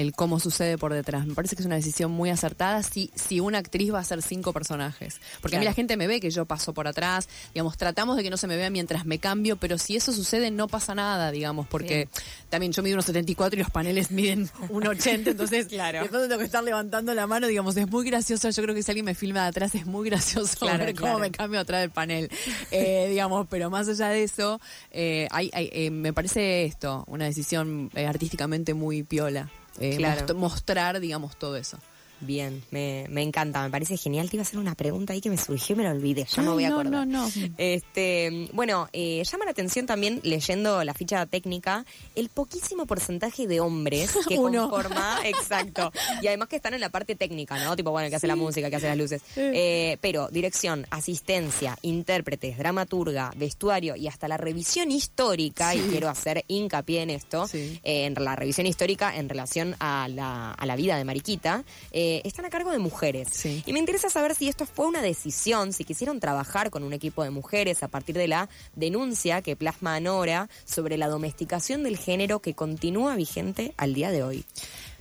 el 0.00 0.12
cómo 0.12 0.40
sucede 0.40 0.78
por 0.78 0.92
detrás. 0.92 1.26
Me 1.26 1.34
parece 1.34 1.56
que 1.56 1.62
es 1.62 1.66
una 1.66 1.76
decisión 1.76 2.10
muy 2.10 2.30
acertada 2.30 2.82
si, 2.82 3.10
si 3.14 3.40
una 3.40 3.58
actriz 3.58 3.92
va 3.92 3.98
a 3.98 4.02
hacer 4.02 4.22
cinco 4.22 4.52
personajes. 4.52 5.20
Porque 5.40 5.56
a 5.56 5.58
mí 5.60 5.64
la 5.64 5.72
gente 5.74 5.96
me 5.96 6.06
ve 6.06 6.20
que 6.20 6.30
yo 6.30 6.44
paso 6.46 6.72
por 6.74 6.86
atrás, 6.88 7.28
digamos, 7.54 7.76
tratamos 7.76 8.16
de 8.16 8.22
que 8.22 8.30
no 8.30 8.36
se 8.36 8.46
me 8.46 8.56
vea 8.56 8.70
mientras 8.70 9.04
me 9.06 9.18
cambio, 9.18 9.56
pero 9.56 9.78
si 9.78 9.96
eso 9.96 10.12
sucede 10.12 10.50
no 10.50 10.68
pasa 10.68 10.94
nada, 10.94 11.30
digamos, 11.30 11.66
porque 11.68 12.08
también 12.48 12.72
yo 12.72 12.82
mido 12.82 12.94
unos 12.96 13.04
74 13.06 13.58
y 13.58 13.62
los 13.62 13.70
paneles 13.70 14.10
miden 14.10 14.48
1,80, 14.68 15.28
entonces 15.32 15.66
Claro. 15.66 16.00
pronto 16.00 16.22
tengo 16.28 16.38
que 16.38 16.44
estar 16.46 16.64
levantando 16.64 17.14
la 17.14 17.26
mano, 17.26 17.46
digamos, 17.46 17.76
es 17.76 17.88
muy 17.88 18.04
gracioso. 18.06 18.48
Yo 18.50 18.62
creo 18.62 18.74
que 18.74 18.82
si 18.82 18.90
alguien 18.90 19.04
me 19.04 19.14
filma 19.14 19.42
de 19.42 19.48
atrás 19.48 19.74
es 19.74 19.86
muy 19.86 20.08
gracioso 20.08 20.56
Claro, 20.60 20.84
ver 20.84 20.94
cómo 20.94 21.18
me 21.18 21.30
cambio 21.30 21.60
atrás 21.60 21.80
del 21.82 21.90
panel, 21.90 22.30
Eh, 22.70 23.06
digamos, 23.10 23.46
pero 23.50 23.68
más 23.70 23.88
allá 23.88 24.08
de 24.08 24.22
eso, 24.22 24.60
eh, 24.90 25.26
hay, 25.30 25.50
hay- 25.52 25.68
eh, 25.72 25.90
me 25.90 26.12
parece 26.12 26.64
esto, 26.64 27.04
una 27.08 27.24
decisión 27.24 27.90
artísticamente 27.94 28.74
muy 28.74 29.02
piola. 29.02 29.50
Eh, 29.78 29.96
Claro. 29.96 30.22
most- 30.22 30.34
mostrar, 30.34 31.00
digamos, 31.00 31.36
todo 31.36 31.56
eso. 31.56 31.78
Bien, 32.20 32.62
me, 32.70 33.06
me 33.08 33.22
encanta, 33.22 33.62
me 33.62 33.70
parece 33.70 33.96
genial. 33.96 34.28
Te 34.28 34.36
iba 34.36 34.42
a 34.42 34.46
hacer 34.46 34.58
una 34.58 34.74
pregunta 34.74 35.12
ahí 35.14 35.20
que 35.20 35.30
me 35.30 35.38
surgió 35.38 35.74
y 35.74 35.78
me 35.78 35.84
la 35.84 35.90
olvidé, 35.92 36.24
ya 36.28 36.42
me 36.42 36.48
Ay, 36.48 36.54
voy 36.54 36.64
a 36.64 36.68
no, 36.70 36.74
acordar. 36.80 37.06
no, 37.06 37.26
no. 37.26 37.30
Este, 37.56 38.48
bueno, 38.52 38.88
eh, 38.92 39.22
llama 39.24 39.44
la 39.44 39.52
atención 39.52 39.86
también 39.86 40.20
leyendo 40.22 40.82
la 40.84 40.92
ficha 40.94 41.24
técnica 41.26 41.84
el 42.14 42.28
poquísimo 42.28 42.86
porcentaje 42.86 43.46
de 43.46 43.60
hombres 43.60 44.12
que 44.28 44.38
Uno. 44.38 44.68
conforma, 44.68 45.18
exacto, 45.24 45.92
y 46.22 46.26
además 46.26 46.48
que 46.48 46.56
están 46.56 46.74
en 46.74 46.80
la 46.80 46.88
parte 46.90 47.14
técnica, 47.16 47.62
¿no? 47.64 47.76
Tipo, 47.76 47.90
bueno, 47.90 48.06
el 48.06 48.10
que 48.10 48.16
hace 48.16 48.26
la 48.26 48.36
música, 48.36 48.66
el 48.66 48.70
que 48.70 48.76
hace 48.76 48.88
las 48.88 48.98
luces. 48.98 49.22
Eh, 49.36 49.96
pero 50.00 50.28
dirección, 50.28 50.86
asistencia, 50.90 51.76
intérpretes, 51.82 52.58
dramaturga, 52.58 53.32
vestuario 53.36 53.96
y 53.96 54.08
hasta 54.08 54.28
la 54.28 54.36
revisión 54.36 54.90
histórica, 54.90 55.74
y 55.74 55.80
quiero 55.80 56.08
hacer 56.08 56.44
hincapié 56.48 57.02
en 57.02 57.10
esto, 57.10 57.46
Sí. 57.46 57.80
eh, 57.82 58.04
en 58.06 58.14
la 58.22 58.36
revisión 58.36 58.66
histórica 58.66 59.16
en 59.16 59.28
relación 59.28 59.74
a 59.80 60.08
la, 60.08 60.52
a 60.52 60.66
la 60.66 60.76
vida 60.76 60.96
de 60.96 61.04
Mariquita, 61.04 61.64
eh, 61.92 62.09
están 62.24 62.44
a 62.44 62.50
cargo 62.50 62.70
de 62.70 62.78
mujeres. 62.78 63.28
Sí. 63.30 63.62
Y 63.66 63.72
me 63.72 63.78
interesa 63.78 64.10
saber 64.10 64.34
si 64.34 64.48
esto 64.48 64.66
fue 64.66 64.86
una 64.86 65.02
decisión, 65.02 65.72
si 65.72 65.84
quisieron 65.84 66.20
trabajar 66.20 66.70
con 66.70 66.82
un 66.82 66.92
equipo 66.92 67.24
de 67.24 67.30
mujeres 67.30 67.82
a 67.82 67.88
partir 67.88 68.16
de 68.16 68.28
la 68.28 68.48
denuncia 68.74 69.42
que 69.42 69.56
plasma 69.56 69.98
Nora 70.00 70.48
sobre 70.64 70.96
la 70.96 71.08
domesticación 71.08 71.82
del 71.82 71.96
género 71.96 72.40
que 72.40 72.54
continúa 72.54 73.16
vigente 73.16 73.74
al 73.76 73.94
día 73.94 74.10
de 74.10 74.22
hoy. 74.22 74.44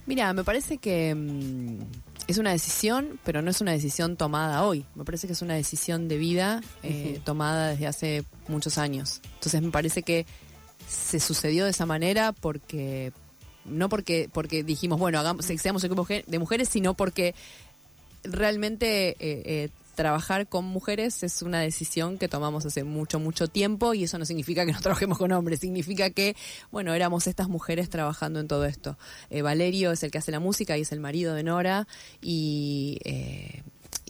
Mira, 0.05 0.33
me 0.33 0.43
parece 0.43 0.77
que 0.77 1.13
mm, 1.13 1.81
es 2.27 2.37
una 2.37 2.51
decisión, 2.51 3.19
pero 3.23 3.41
no 3.41 3.51
es 3.51 3.61
una 3.61 3.71
decisión 3.71 4.17
tomada 4.17 4.63
hoy. 4.63 4.85
Me 4.95 5.03
parece 5.03 5.27
que 5.27 5.33
es 5.33 5.41
una 5.41 5.55
decisión 5.55 6.07
de 6.07 6.17
vida 6.17 6.61
eh, 6.83 7.19
tomada 7.23 7.69
desde 7.69 7.87
hace 7.87 8.23
muchos 8.47 8.77
años. 8.77 9.21
Entonces 9.35 9.61
me 9.61 9.71
parece 9.71 10.03
que 10.03 10.25
se 10.87 11.19
sucedió 11.19 11.65
de 11.65 11.71
esa 11.71 11.85
manera 11.85 12.31
porque 12.31 13.13
no 13.69 13.89
porque 13.89 14.29
porque 14.31 14.63
dijimos 14.63 14.99
bueno 14.99 15.19
hagamos 15.19 15.45
seamos 15.45 15.83
equipo 15.83 16.05
ge- 16.05 16.23
de 16.27 16.39
mujeres, 16.39 16.69
sino 16.69 16.93
porque 16.93 17.33
realmente 18.23 19.09
eh, 19.09 19.15
eh, 19.19 19.69
trabajar 19.95 20.47
con 20.47 20.65
mujeres 20.65 21.23
es 21.23 21.41
una 21.41 21.59
decisión 21.59 22.17
que 22.17 22.27
tomamos 22.29 22.65
hace 22.65 22.83
mucho, 22.85 23.19
mucho 23.19 23.47
tiempo 23.47 23.93
y 23.93 24.05
eso 24.05 24.17
no 24.17 24.25
significa 24.25 24.65
que 24.65 24.71
no 24.71 24.79
trabajemos 24.81 25.17
con 25.17 25.31
hombres, 25.33 25.59
significa 25.59 26.09
que, 26.09 26.35
bueno, 26.71 26.93
éramos 26.93 27.27
estas 27.27 27.49
mujeres 27.49 27.89
trabajando 27.89 28.39
en 28.39 28.47
todo 28.47 28.65
esto. 28.65 28.97
Eh, 29.29 29.41
Valerio 29.41 29.91
es 29.91 30.01
el 30.03 30.11
que 30.11 30.17
hace 30.17 30.31
la 30.31 30.39
música 30.39 30.77
y 30.77 30.81
es 30.81 30.91
el 30.93 30.99
marido 31.01 31.33
de 31.33 31.43
Nora 31.43 31.87
y... 32.21 32.97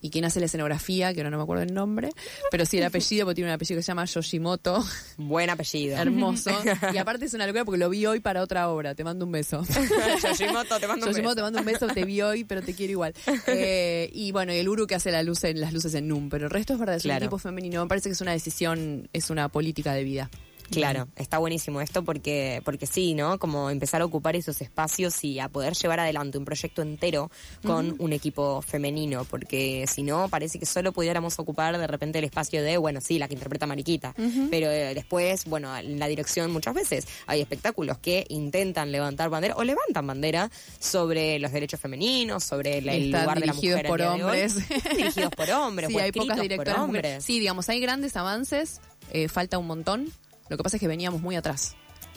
y 0.02 0.10
quien 0.10 0.26
hace 0.26 0.40
la 0.40 0.46
escenografía, 0.48 1.14
que 1.14 1.20
ahora 1.22 1.30
no 1.30 1.38
me 1.38 1.44
acuerdo 1.44 1.64
el 1.64 1.74
nombre, 1.74 2.10
pero 2.52 2.66
sí 2.66 2.78
el 2.78 2.84
apellido, 2.84 3.26
porque 3.26 3.36
tiene 3.36 3.50
un 3.50 3.54
apellido 3.56 3.80
que 3.80 3.84
se 3.84 3.88
llama 3.88 4.06
Yoshimoto, 4.06 4.86
Buen 5.18 5.50
apellido. 5.50 5.98
hermoso. 5.98 6.52
Y 6.94 6.98
aparte 6.98 7.26
es 7.26 7.34
una 7.34 7.46
locura 7.46 7.66
porque 7.66 7.78
lo 7.80 7.90
vi 7.90 8.06
hoy 8.06 8.20
para 8.20 8.42
otra 8.42 8.70
obra, 8.70 8.96
te 8.96 9.04
mando 9.04 9.26
un 9.26 9.32
beso. 9.32 9.64
Yoshimoto, 10.24 10.80
te 10.80 10.88
mando 10.88 11.06
un 11.06 11.12
Yoshimoto, 11.12 11.30
beso. 11.30 11.36
te 11.36 11.42
mando 11.42 11.60
un 11.60 11.66
beso, 11.66 11.88
te 11.88 12.06
vi 12.06 12.22
hoy, 12.22 12.44
pero 12.44 12.62
te 12.62 12.74
quiero 12.74 12.92
igual. 12.92 13.14
Eh, 13.48 14.10
y 14.14 14.32
bueno, 14.32 14.54
y 14.54 14.58
el 14.58 14.70
Uru 14.70 14.88
que 14.88 14.96
hace 14.96 15.12
la 15.12 15.24
luz 15.24 15.44
en, 15.44 15.60
las 15.62 15.74
luces 15.74 15.94
en 15.96 16.08
NUM, 16.08 16.30
pero 16.30 16.46
el 16.46 16.52
resto 16.52 16.74
es 16.74 16.80
verdad, 16.80 16.96
es 16.96 17.04
Claro. 17.04 17.18
un 17.20 17.24
equipo 17.24 17.38
femenino. 17.38 17.84
Me 17.84 17.90
parece 17.90 18.10
que 18.10 18.14
es 18.14 18.22
una 18.22 18.32
decisión, 18.32 19.10
es 19.14 19.30
una 19.30 19.50
política 19.50 19.94
de 19.94 20.04
vida. 20.04 20.30
Claro, 20.72 21.08
está 21.16 21.38
buenísimo 21.38 21.82
esto 21.82 22.04
porque, 22.04 22.62
porque 22.66 22.86
sí, 22.86 23.14
¿no? 23.14 23.40
Como 23.40 23.70
empezar 23.70 24.02
a 24.02 24.06
ocupar 24.06 24.36
esos 24.36 24.62
espacios 24.62 25.24
y 25.24 25.40
a 25.40 25.50
poder 25.50 25.74
llevar 25.74 26.00
adelante 26.00 26.38
un 26.38 26.46
proyecto 26.46 26.82
entero 26.82 27.32
con 27.64 27.96
un 28.00 28.14
equipo 28.14 28.62
femenino, 28.62 29.26
porque 29.26 29.86
si 29.88 30.04
no, 30.04 30.30
parece 30.30 30.60
que 30.60 30.66
solo 30.66 30.92
pudiéramos 30.92 31.40
ocupar 31.40 31.78
de 31.78 31.88
repente 31.88 32.20
el 32.20 32.26
espacio 32.26 32.62
de, 32.64 32.78
bueno, 32.78 33.02
sí, 33.02 33.20
la 33.20 33.28
que 33.28 33.34
interpreta 33.34 33.66
Mariquita, 33.66 34.14
pero 34.50 34.70
eh, 34.70 34.94
después, 34.94 35.46
bueno, 35.46 35.76
en 35.78 36.00
la 36.00 36.08
dirección 36.08 36.52
muchas 36.52 36.74
veces 36.74 37.08
hay 37.28 37.42
espectáculos 37.42 37.98
que 38.00 38.26
intentan 38.30 38.92
levantar 38.92 39.30
bandera 39.30 39.56
o 39.56 39.64
levantan 39.64 40.06
bandera 40.08 40.50
sobre 40.80 41.40
los 41.40 41.52
derechos 41.52 41.80
femeninos, 41.80 42.44
sobre 42.44 42.78
el, 42.80 42.90
el 42.90 43.06
Están 43.06 43.22
lugar 43.24 43.40
de 43.40 43.46
la 43.48 43.54
mujer 43.54 43.88
por 43.88 44.02
hoy. 44.02 44.22
hombres. 44.22 44.56
Dirigidos 44.96 45.32
por 45.36 45.50
hombres, 45.52 45.90
Sí, 45.90 45.96
o 45.96 46.00
hay 46.00 46.12
pocas 46.12 46.36
por 46.38 46.42
directoras 46.44 46.80
hombres. 46.80 47.04
mujeres. 47.04 47.24
Sí, 47.26 47.40
digamos, 47.40 47.70
hay 47.70 47.80
grandes 47.80 48.16
avances, 48.16 48.82
eh, 49.12 49.28
falta 49.28 49.58
un 49.58 49.68
montón. 49.68 50.12
Lo 50.50 50.58
que 50.58 50.64
pasa 50.64 50.78
es 50.78 50.82
que 50.82 50.88
veníamos 50.88 51.22
muy 51.22 51.36
atrás. 51.36 51.76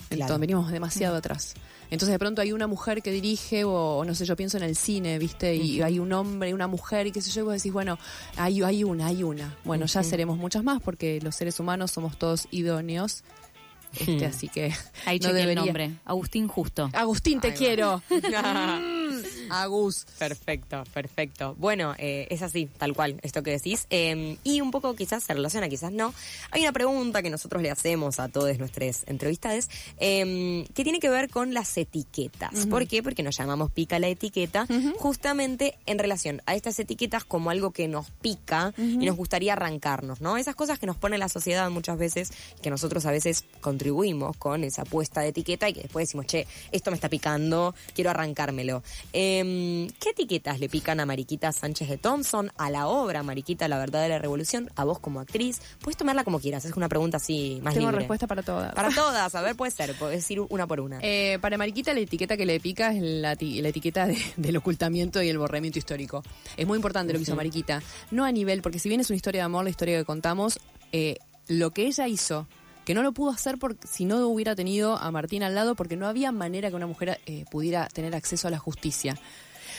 Claro. 0.09 0.23
Entonces, 0.23 0.39
veníamos 0.39 0.71
demasiado 0.71 1.15
atrás. 1.15 1.55
Entonces 1.89 2.13
de 2.13 2.19
pronto 2.19 2.41
hay 2.41 2.51
una 2.51 2.65
mujer 2.65 3.01
que 3.03 3.11
dirige 3.11 3.65
o, 3.65 3.97
o 3.97 4.05
no 4.05 4.15
sé, 4.15 4.25
yo 4.25 4.35
pienso 4.35 4.57
en 4.57 4.63
el 4.63 4.75
cine, 4.75 5.19
¿viste? 5.19 5.55
Y 5.55 5.81
hay 5.81 5.99
un 5.99 6.11
hombre 6.11 6.49
y 6.49 6.53
una 6.53 6.67
mujer 6.67 7.05
y 7.05 7.11
qué 7.11 7.21
sé 7.21 7.29
yo, 7.29 7.41
y 7.41 7.43
vos 7.45 7.53
decís, 7.53 7.71
bueno, 7.71 7.99
hay, 8.35 8.63
hay 8.63 8.83
una, 8.83 9.07
hay 9.07 9.21
una. 9.21 9.55
Bueno, 9.63 9.85
ya 9.85 10.01
seremos 10.01 10.37
muchas 10.37 10.63
más 10.63 10.81
porque 10.81 11.19
los 11.21 11.35
seres 11.35 11.59
humanos 11.59 11.91
somos 11.91 12.17
todos 12.17 12.47
idóneos. 12.49 13.23
Este, 13.99 14.25
así 14.25 14.47
que 14.47 14.73
Ahí 15.05 15.19
no 15.19 15.27
chequeé 15.27 15.43
el 15.43 15.55
nombre. 15.55 15.91
Agustín 16.03 16.47
Justo. 16.47 16.89
Agustín, 16.93 17.39
te 17.39 17.53
quiero. 17.53 18.01
Agus. 19.61 20.05
Perfecto, 20.17 20.83
perfecto. 20.93 21.55
Bueno, 21.57 21.93
eh, 21.97 22.27
es 22.29 22.41
así, 22.41 22.67
tal 22.77 22.93
cual, 22.93 23.19
esto 23.21 23.43
que 23.43 23.51
decís. 23.51 23.85
Eh, 23.89 24.37
y 24.43 24.61
un 24.61 24.71
poco 24.71 24.95
quizás 24.95 25.23
se 25.23 25.33
relaciona, 25.33 25.69
quizás 25.69 25.91
no. 25.91 26.13
Hay 26.51 26.61
una 26.61 26.71
pregunta 26.71 27.21
que 27.21 27.29
nosotros 27.29 27.61
le 27.61 27.69
hacemos 27.69 28.19
a 28.19 28.29
todos 28.29 28.57
nuestros 28.57 29.03
entrevistados 29.07 29.69
eh, 29.97 30.65
que 30.73 30.83
tiene 30.83 30.99
que 30.99 31.09
ver 31.09 31.29
con 31.29 31.53
las 31.53 31.77
etiquetas. 31.77 32.65
¿Por 32.65 32.87
qué? 32.87 33.03
Porque 33.03 33.23
nos 33.23 33.37
llamamos 33.37 33.71
pica 33.71 33.99
la 33.99 34.07
etiqueta, 34.07 34.67
justamente 34.97 35.77
en 35.85 35.99
relación 35.99 36.41
a 36.45 36.55
estas 36.55 36.79
etiquetas 36.79 37.23
como 37.23 37.49
algo 37.49 37.71
que 37.71 37.87
nos 37.87 38.09
pica 38.09 38.73
y 38.77 39.05
nos 39.05 39.15
gustaría 39.15 39.53
arrancarnos, 39.53 40.21
¿no? 40.21 40.37
Esas 40.37 40.55
cosas 40.55 40.79
que 40.79 40.85
nos 40.85 40.97
pone 40.97 41.17
la 41.17 41.29
sociedad 41.29 41.69
muchas 41.69 41.97
veces, 41.97 42.31
que 42.61 42.69
nosotros 42.69 43.05
a 43.05 43.11
veces 43.11 43.45
contribuimos 43.61 44.35
con 44.37 44.63
esa 44.63 44.85
puesta 44.85 45.21
de 45.21 45.29
etiqueta 45.29 45.69
y 45.69 45.73
que 45.73 45.81
después 45.81 46.07
decimos, 46.07 46.27
che, 46.27 46.47
esto 46.71 46.91
me 46.91 46.95
está 46.95 47.09
picando, 47.09 47.75
quiero 47.93 48.09
arrancármelo. 48.09 48.83
Eh, 49.11 49.42
¿Qué 49.99 50.09
etiquetas 50.11 50.59
le 50.59 50.69
pican 50.69 50.99
a 50.99 51.05
Mariquita 51.05 51.51
Sánchez 51.51 51.89
de 51.89 51.97
Thompson, 51.97 52.51
a 52.57 52.69
la 52.69 52.87
obra 52.87 53.23
Mariquita, 53.23 53.67
la 53.67 53.77
verdad 53.77 54.01
de 54.01 54.09
la 54.09 54.19
revolución, 54.19 54.69
a 54.75 54.83
vos 54.83 54.99
como 54.99 55.19
actriz? 55.19 55.61
Puedes 55.81 55.97
tomarla 55.97 56.23
como 56.23 56.39
quieras, 56.39 56.65
es 56.65 56.73
una 56.75 56.89
pregunta 56.89 57.17
así 57.17 57.59
más 57.63 57.73
Tengo 57.73 57.87
libre. 57.87 57.99
respuesta 57.99 58.27
para 58.27 58.43
todas. 58.43 58.73
Para 58.73 58.89
todas, 58.95 59.33
a 59.35 59.41
ver, 59.41 59.55
puede 59.55 59.71
ser, 59.71 59.93
puedes 59.97 60.29
ir 60.31 60.39
una 60.41 60.67
por 60.67 60.79
una. 60.79 60.99
Eh, 61.01 61.37
para 61.41 61.57
Mariquita 61.57 61.93
la 61.93 61.99
etiqueta 61.99 62.37
que 62.37 62.45
le 62.45 62.59
pica 62.59 62.93
es 62.93 63.01
la, 63.01 63.35
la 63.39 63.67
etiqueta 63.69 64.07
de- 64.07 64.17
del 64.37 64.57
ocultamiento 64.57 65.21
y 65.21 65.29
el 65.29 65.37
borramiento 65.37 65.79
histórico. 65.79 66.23
Es 66.57 66.65
muy 66.67 66.77
importante 66.77 67.13
lo 67.13 67.19
que 67.19 67.23
hizo 67.23 67.35
Mariquita. 67.35 67.81
No 68.11 68.25
a 68.25 68.31
nivel, 68.31 68.61
porque 68.61 68.79
si 68.79 68.89
bien 68.89 69.01
es 69.01 69.09
una 69.09 69.17
historia 69.17 69.41
de 69.41 69.45
amor, 69.45 69.63
la 69.63 69.69
historia 69.69 69.97
que 69.97 70.05
contamos, 70.05 70.59
eh, 70.91 71.17
lo 71.47 71.71
que 71.71 71.85
ella 71.87 72.07
hizo, 72.07 72.47
que 72.85 72.93
no 72.93 73.03
lo 73.03 73.11
pudo 73.11 73.31
hacer 73.31 73.57
por, 73.57 73.77
si 73.89 74.05
no 74.05 74.27
hubiera 74.27 74.55
tenido 74.55 74.97
a 74.97 75.11
Martín 75.11 75.43
al 75.43 75.55
lado, 75.55 75.75
porque 75.75 75.95
no 75.95 76.07
había 76.07 76.31
manera 76.31 76.69
que 76.69 76.75
una 76.75 76.87
mujer 76.87 77.19
eh, 77.25 77.45
pudiera 77.49 77.87
tener 77.87 78.15
acceso 78.15 78.47
a 78.47 78.51
la 78.51 78.59
justicia. 78.59 79.17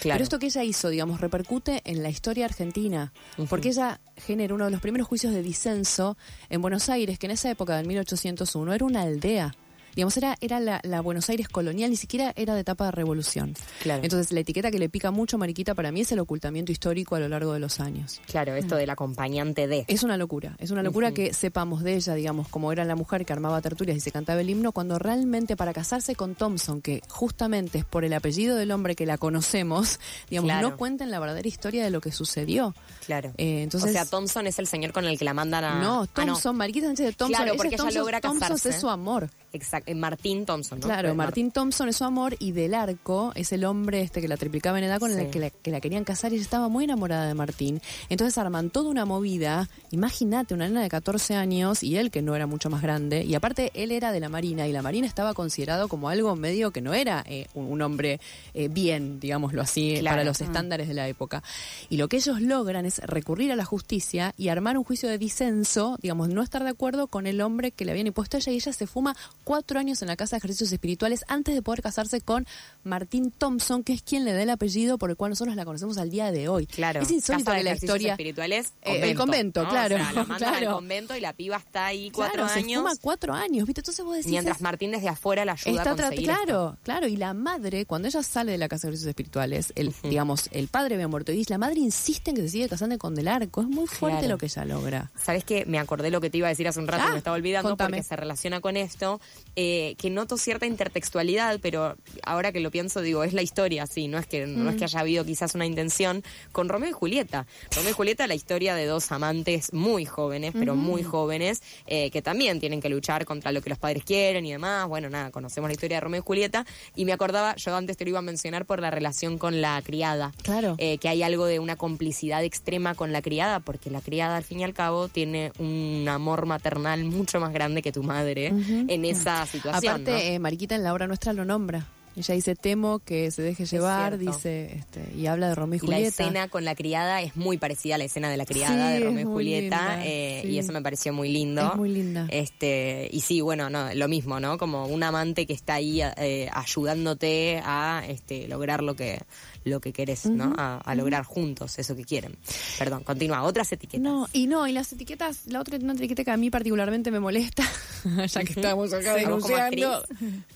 Claro. 0.00 0.16
Pero 0.16 0.24
esto 0.24 0.38
que 0.38 0.46
ella 0.46 0.64
hizo, 0.64 0.88
digamos, 0.88 1.20
repercute 1.20 1.80
en 1.84 2.02
la 2.02 2.10
historia 2.10 2.44
argentina, 2.44 3.12
porque 3.48 3.68
ella 3.68 4.00
genera 4.16 4.54
uno 4.54 4.66
de 4.66 4.70
los 4.70 4.80
primeros 4.80 5.06
juicios 5.06 5.32
de 5.32 5.42
disenso 5.42 6.16
en 6.50 6.60
Buenos 6.60 6.88
Aires, 6.88 7.18
que 7.18 7.26
en 7.26 7.32
esa 7.32 7.50
época 7.50 7.76
del 7.76 7.86
1801 7.86 8.74
era 8.74 8.84
una 8.84 9.02
aldea. 9.02 9.54
Digamos, 9.94 10.16
era, 10.16 10.36
era 10.40 10.60
la, 10.60 10.80
la 10.82 11.00
Buenos 11.00 11.28
Aires 11.30 11.48
colonial, 11.48 11.90
ni 11.90 11.96
siquiera 11.96 12.32
era 12.36 12.54
de 12.54 12.60
etapa 12.60 12.86
de 12.86 12.90
revolución. 12.92 13.54
Claro. 13.82 14.02
Entonces, 14.02 14.32
la 14.32 14.40
etiqueta 14.40 14.70
que 14.70 14.78
le 14.78 14.88
pica 14.88 15.10
mucho 15.10 15.36
a 15.36 15.38
Mariquita 15.38 15.74
para 15.74 15.92
mí 15.92 16.00
es 16.02 16.12
el 16.12 16.18
ocultamiento 16.18 16.72
histórico 16.72 17.14
a 17.16 17.20
lo 17.20 17.28
largo 17.28 17.52
de 17.52 17.60
los 17.60 17.80
años. 17.80 18.20
Claro, 18.26 18.54
esto 18.54 18.76
del 18.76 18.90
acompañante 18.90 19.66
de. 19.66 19.84
Es 19.88 20.02
una 20.02 20.16
locura, 20.16 20.56
es 20.58 20.70
una 20.70 20.82
locura 20.82 21.12
que 21.12 21.32
sepamos 21.34 21.82
de 21.82 21.94
ella, 21.94 22.14
digamos, 22.14 22.48
como 22.48 22.72
era 22.72 22.84
la 22.84 22.96
mujer 22.96 23.24
que 23.24 23.32
armaba 23.32 23.60
tertulias 23.60 23.96
y 23.96 24.00
se 24.00 24.12
cantaba 24.12 24.40
el 24.40 24.50
himno, 24.50 24.72
cuando 24.72 24.98
realmente 24.98 25.56
para 25.56 25.72
casarse 25.72 26.14
con 26.14 26.34
Thompson, 26.34 26.80
que 26.82 27.00
justamente 27.08 27.78
es 27.78 27.84
por 27.84 28.04
el 28.04 28.12
apellido 28.12 28.56
del 28.56 28.70
hombre 28.70 28.94
que 28.96 29.06
la 29.06 29.18
conocemos, 29.18 29.98
digamos, 30.30 30.50
Claro. 30.50 30.70
no 30.70 30.76
cuentan 30.76 31.10
la 31.10 31.18
verdadera 31.18 31.48
historia 31.48 31.84
de 31.84 31.90
lo 31.90 32.00
que 32.00 32.12
sucedió. 32.12 32.74
Claro. 33.06 33.32
Eh, 33.38 33.62
entonces, 33.62 33.90
o 33.90 33.92
sea, 33.92 34.04
Thompson 34.04 34.46
es 34.46 34.58
el 34.58 34.66
señor 34.66 34.92
con 34.92 35.04
el 35.06 35.18
que 35.18 35.24
la 35.24 35.34
mandan 35.34 35.64
a. 35.64 35.80
no, 35.82 36.02
Ah, 36.02 36.06
Thompson, 36.12 36.56
Mariquita 36.56 36.86
Sánchez 36.86 37.06
de 37.06 37.12
Thompson, 37.12 37.28
Claro, 37.36 37.52
ella 37.52 37.56
porque 37.56 37.74
es 37.74 37.80
ella 37.80 37.82
Thompson, 37.84 38.00
logra 38.00 38.20
Thompson 38.20 38.40
casarse. 38.40 38.68
es 38.70 38.80
su 38.80 38.88
amor. 38.88 39.30
Exacto. 39.52 39.83
Eh, 39.86 39.94
Martín 39.94 40.44
Thompson, 40.46 40.80
¿no? 40.80 40.86
Claro, 40.86 41.08
Eh, 41.10 41.14
Mar- 41.14 41.28
Martín 41.28 41.50
Thompson 41.50 41.88
es 41.88 41.96
su 41.96 42.04
amor 42.04 42.36
y 42.38 42.52
Del 42.52 42.74
Arco 42.74 43.32
es 43.34 43.52
el 43.52 43.64
hombre 43.64 44.00
este 44.00 44.20
que 44.20 44.28
la 44.28 44.36
triplicaba 44.36 44.78
en 44.78 44.84
edad 44.84 44.98
con 45.00 45.12
Sí. 45.12 45.18
el 45.20 45.30
que 45.30 45.38
la, 45.40 45.50
que 45.50 45.70
la 45.70 45.80
querían 45.80 46.04
casar 46.04 46.32
y 46.32 46.36
ella 46.36 46.44
estaba 46.44 46.68
muy 46.68 46.84
enamorada 46.84 47.26
de 47.26 47.34
Martín. 47.34 47.80
Entonces 48.08 48.36
arman 48.38 48.70
toda 48.70 48.90
una 48.90 49.04
movida, 49.04 49.68
imagínate 49.90 50.54
una 50.54 50.66
nena 50.68 50.82
de 50.82 50.88
14 50.88 51.34
años 51.34 51.82
y 51.82 51.96
él 51.96 52.10
que 52.10 52.22
no 52.22 52.34
era 52.36 52.46
mucho 52.46 52.70
más 52.70 52.82
grande 52.82 53.24
y 53.24 53.34
aparte 53.34 53.70
él 53.74 53.92
era 53.92 54.12
de 54.12 54.20
la 54.20 54.28
Marina 54.28 54.66
y 54.66 54.72
la 54.72 54.82
Marina 54.82 55.06
estaba 55.06 55.34
considerado 55.34 55.88
como 55.88 56.08
algo 56.08 56.34
medio 56.36 56.70
que 56.70 56.80
no 56.80 56.94
era 56.94 57.22
eh, 57.26 57.46
un, 57.54 57.66
un 57.66 57.82
hombre 57.82 58.20
eh, 58.54 58.68
bien, 58.68 59.20
digámoslo 59.20 59.62
así, 59.62 59.94
Claro. 60.00 60.14
para 60.16 60.24
los 60.24 60.40
estándares 60.40 60.88
de 60.88 60.94
la 60.94 61.08
época. 61.08 61.42
Y 61.88 61.96
lo 61.96 62.08
que 62.08 62.16
ellos 62.16 62.40
logran 62.40 62.86
es 62.86 62.98
recurrir 63.00 63.52
a 63.52 63.56
la 63.56 63.64
justicia 63.64 64.34
y 64.36 64.48
armar 64.48 64.76
un 64.78 64.84
juicio 64.84 65.08
de 65.08 65.18
disenso, 65.18 65.98
digamos, 66.02 66.28
no 66.28 66.42
estar 66.42 66.62
de 66.64 66.70
acuerdo 66.70 67.06
con 67.06 67.26
el 67.26 67.40
hombre 67.40 67.70
que 67.70 67.84
le 67.84 67.90
habían 67.92 68.06
impuesto 68.06 68.36
a 68.36 68.40
ella 68.40 68.52
y 68.52 68.56
ella 68.56 68.72
se 68.72 68.86
fuma 68.86 69.16
cuatro 69.44 69.73
años 69.80 70.00
en 70.02 70.08
la 70.08 70.16
Casa 70.16 70.36
de 70.36 70.38
Ejercicios 70.38 70.72
Espirituales 70.72 71.24
antes 71.28 71.54
de 71.54 71.62
poder 71.62 71.82
casarse 71.82 72.20
con 72.20 72.46
Martín 72.82 73.30
Thompson, 73.30 73.82
que 73.82 73.92
es 73.92 74.02
quien 74.02 74.24
le 74.24 74.32
da 74.32 74.42
el 74.42 74.50
apellido 74.50 74.98
por 74.98 75.10
el 75.10 75.16
cual 75.16 75.30
nosotros 75.30 75.56
la 75.56 75.64
conocemos 75.64 75.98
al 75.98 76.10
día 76.10 76.30
de 76.32 76.48
hoy. 76.48 76.66
Claro. 76.66 77.00
Es 77.00 77.10
insólito 77.10 77.44
Casa 77.46 77.56
de 77.58 77.64
la 77.64 77.70
ejercicios 77.70 77.96
historia... 77.96 78.12
espirituales, 78.12 78.72
Eh, 78.82 79.00
el 79.10 79.16
convento, 79.16 79.62
¿no? 79.62 79.68
claro, 79.68 79.96
O 79.96 79.98
sea, 79.98 80.12
la 80.12 80.24
mandan 80.24 80.54
al 80.54 80.60
claro. 80.60 80.74
convento 80.76 81.16
y 81.16 81.20
la 81.20 81.32
piba 81.32 81.56
está 81.56 81.86
ahí 81.86 82.10
cuatro 82.10 82.34
Claro, 82.44 82.48
se 82.52 82.58
años. 82.60 82.82
fuma 82.82 82.92
cuatro 83.00 83.32
años, 83.34 83.66
¿viste? 83.66 83.80
Entonces 83.80 84.04
vos 84.04 84.16
decís... 84.16 84.30
Mientras 84.30 84.60
Martín 84.60 84.90
desde 84.90 85.08
afuera 85.08 85.44
la 85.44 85.52
ayuda 85.52 85.70
Está 85.82 85.90
a 85.92 85.96
conseguir 85.96 86.24
claro, 86.28 86.76
claro, 86.82 87.06
y 87.08 87.16
la 87.16 87.34
madre, 87.34 87.86
cuando 87.86 88.08
ella 88.08 88.22
sale 88.22 88.52
de 88.52 88.58
la 88.58 88.68
casa 88.68 88.86
de 88.86 88.90
ejercicios 88.92 89.08
espirituales, 89.10 89.72
el, 89.76 89.94
digamos, 90.02 90.48
el 90.52 90.68
padre 90.68 90.94
había 90.94 91.08
muerto 91.08 91.32
y 91.32 91.44
la 91.48 91.58
madre 91.58 91.80
insiste 91.80 92.30
en 92.30 92.36
que 92.36 92.42
se 92.42 92.48
siga 92.48 92.68
casando 92.68 92.96
con 92.98 93.14
Del 93.14 93.28
Arco. 93.28 93.62
Es 93.62 93.68
muy 93.68 93.86
fuerte 93.86 94.18
Claro. 94.20 94.34
lo 94.34 94.38
que 94.38 94.46
ella 94.46 94.64
logra. 94.64 95.10
¿Sabes 95.20 95.44
qué? 95.44 95.64
Me 95.66 95.78
acordé 95.78 96.10
lo 96.10 96.20
que 96.20 96.30
te 96.30 96.38
iba 96.38 96.46
a 96.46 96.50
decir 96.50 96.68
hace 96.68 96.78
un 96.80 96.86
rato 96.86 97.08
y 97.08 97.12
me 97.12 97.18
estaba 97.18 97.36
olvidando 97.36 97.68
contame. 97.70 97.96
porque 97.98 98.08
se 98.08 98.16
relaciona 98.16 98.60
con 98.60 98.76
esto, 98.76 99.20
eh, 99.56 99.63
que 99.98 100.10
noto 100.10 100.36
cierta 100.36 100.66
intertextualidad, 100.66 101.58
pero 101.60 101.96
ahora 102.22 102.52
que 102.52 102.60
lo 102.60 102.70
pienso, 102.70 103.00
digo, 103.00 103.24
es 103.24 103.32
la 103.32 103.42
historia, 103.42 103.86
sí, 103.86 104.08
no 104.08 104.18
es 104.18 104.26
que 104.26 104.46
no 104.46 104.64
Mm. 104.64 104.68
es 104.68 104.76
que 104.76 104.84
haya 104.84 105.00
habido 105.00 105.24
quizás 105.24 105.54
una 105.54 105.66
intención 105.66 106.22
con 106.52 106.68
Romeo 106.68 106.90
y 106.90 106.92
Julieta. 106.92 107.46
Romeo 107.74 107.90
y 107.90 107.94
Julieta, 107.94 108.26
la 108.26 108.34
historia 108.34 108.74
de 108.74 108.86
dos 108.86 109.10
amantes 109.12 109.72
muy 109.72 110.04
jóvenes, 110.04 110.52
pero 110.58 110.74
muy 110.74 111.02
jóvenes, 111.02 111.62
eh, 111.86 112.10
que 112.10 112.22
también 112.22 112.60
tienen 112.60 112.80
que 112.80 112.88
luchar 112.88 113.24
contra 113.24 113.52
lo 113.52 113.60
que 113.62 113.70
los 113.70 113.78
padres 113.78 114.04
quieren 114.04 114.44
y 114.46 114.52
demás. 114.52 114.88
Bueno, 114.88 115.10
nada, 115.10 115.30
conocemos 115.30 115.68
la 115.68 115.72
historia 115.74 115.96
de 115.98 116.00
Romeo 116.02 116.20
y 116.20 116.24
Julieta 116.24 116.64
y 116.94 117.04
me 117.04 117.12
acordaba, 117.12 117.54
yo 117.56 117.74
antes 117.76 117.96
te 117.96 118.04
lo 118.04 118.10
iba 118.10 118.18
a 118.20 118.22
mencionar 118.22 118.64
por 118.66 118.80
la 118.80 118.90
relación 118.90 119.38
con 119.38 119.60
la 119.60 119.80
criada. 119.82 120.32
Claro. 120.42 120.74
Eh, 120.78 120.98
que 120.98 121.08
hay 121.08 121.22
algo 121.22 121.46
de 121.46 121.58
una 121.58 121.76
complicidad 121.76 122.42
extrema 122.44 122.94
con 122.94 123.12
la 123.12 123.22
criada, 123.22 123.60
porque 123.60 123.90
la 123.90 124.00
criada 124.00 124.36
al 124.36 124.44
fin 124.44 124.60
y 124.60 124.64
al 124.64 124.74
cabo 124.74 125.08
tiene 125.08 125.52
un 125.58 126.06
amor 126.08 126.46
maternal 126.46 127.04
mucho 127.04 127.40
más 127.40 127.52
grande 127.52 127.82
que 127.82 127.92
tu 127.92 128.02
madre 128.02 128.46
en 128.46 129.04
esa 129.04 129.44
situación. 129.58 129.92
Aparte, 129.94 130.10
¿no? 130.12 130.18
eh, 130.18 130.38
Mariquita 130.38 130.74
en 130.74 130.82
la 130.82 130.92
obra 130.92 131.06
nuestra 131.06 131.32
lo 131.32 131.44
nombra. 131.44 131.86
Ella 132.16 132.32
dice, 132.36 132.54
temo 132.54 133.00
que 133.00 133.32
se 133.32 133.42
deje 133.42 133.66
llevar, 133.66 134.18
dice, 134.18 134.76
este, 134.76 135.04
y 135.16 135.26
habla 135.26 135.48
de 135.48 135.56
Romeo 135.56 135.80
y 135.82 135.84
Y 135.84 135.88
la 135.90 135.96
Julieta. 135.96 136.22
escena 136.22 136.46
con 136.48 136.64
la 136.64 136.76
criada 136.76 137.20
es 137.22 137.34
muy 137.34 137.58
parecida 137.58 137.96
a 137.96 137.98
la 137.98 138.04
escena 138.04 138.30
de 138.30 138.36
la 138.36 138.46
criada 138.46 138.86
Sí, 138.86 139.00
de 139.00 139.04
Romeo 139.04 139.20
y 139.22 139.24
Julieta, 139.24 139.78
linda, 139.96 140.06
eh, 140.06 140.40
sí. 140.44 140.48
y 140.50 140.58
eso 140.60 140.72
me 140.72 140.80
pareció 140.80 141.12
muy 141.12 141.28
lindo. 141.30 141.70
Es 141.72 141.74
muy 141.76 141.88
linda. 141.88 142.28
Este, 142.30 143.08
y 143.10 143.20
sí, 143.22 143.40
bueno, 143.40 143.68
no, 143.68 143.92
lo 143.94 144.06
mismo, 144.06 144.38
¿no? 144.38 144.58
Como 144.58 144.86
un 144.86 145.02
amante 145.02 145.44
que 145.44 145.54
está 145.54 145.74
ahí 145.74 146.02
eh, 146.02 146.48
ayudándote 146.52 147.60
a 147.64 148.04
este, 148.06 148.46
lograr 148.46 148.84
lo 148.84 148.94
que, 148.94 149.20
lo 149.64 149.80
que 149.80 149.92
querés, 149.92 150.26
¿no? 150.26 150.52
A, 150.56 150.76
a 150.78 150.94
lograr 150.94 151.24
juntos 151.24 151.78
eso 151.78 151.96
que 151.96 152.04
quieren. 152.04 152.36
Perdón, 152.78 153.02
continúa. 153.02 153.42
Otras 153.42 153.72
etiquetas. 153.72 154.02
No, 154.02 154.28
y 154.32 154.46
no, 154.46 154.66
y 154.66 154.72
las 154.72 154.92
etiquetas, 154.92 155.46
la 155.46 155.60
otra 155.60 155.78
una 155.78 155.94
etiqueta 155.94 156.24
que 156.24 156.30
a 156.30 156.36
mí 156.36 156.50
particularmente 156.50 157.10
me 157.10 157.20
molesta, 157.20 157.64
ya 158.26 158.44
que 158.44 158.52
estamos 158.52 158.92
acá 158.92 159.16
Sí, 159.18 159.24
¿vos 159.24 159.42
como 159.42 159.56
denunciando. 159.56 160.04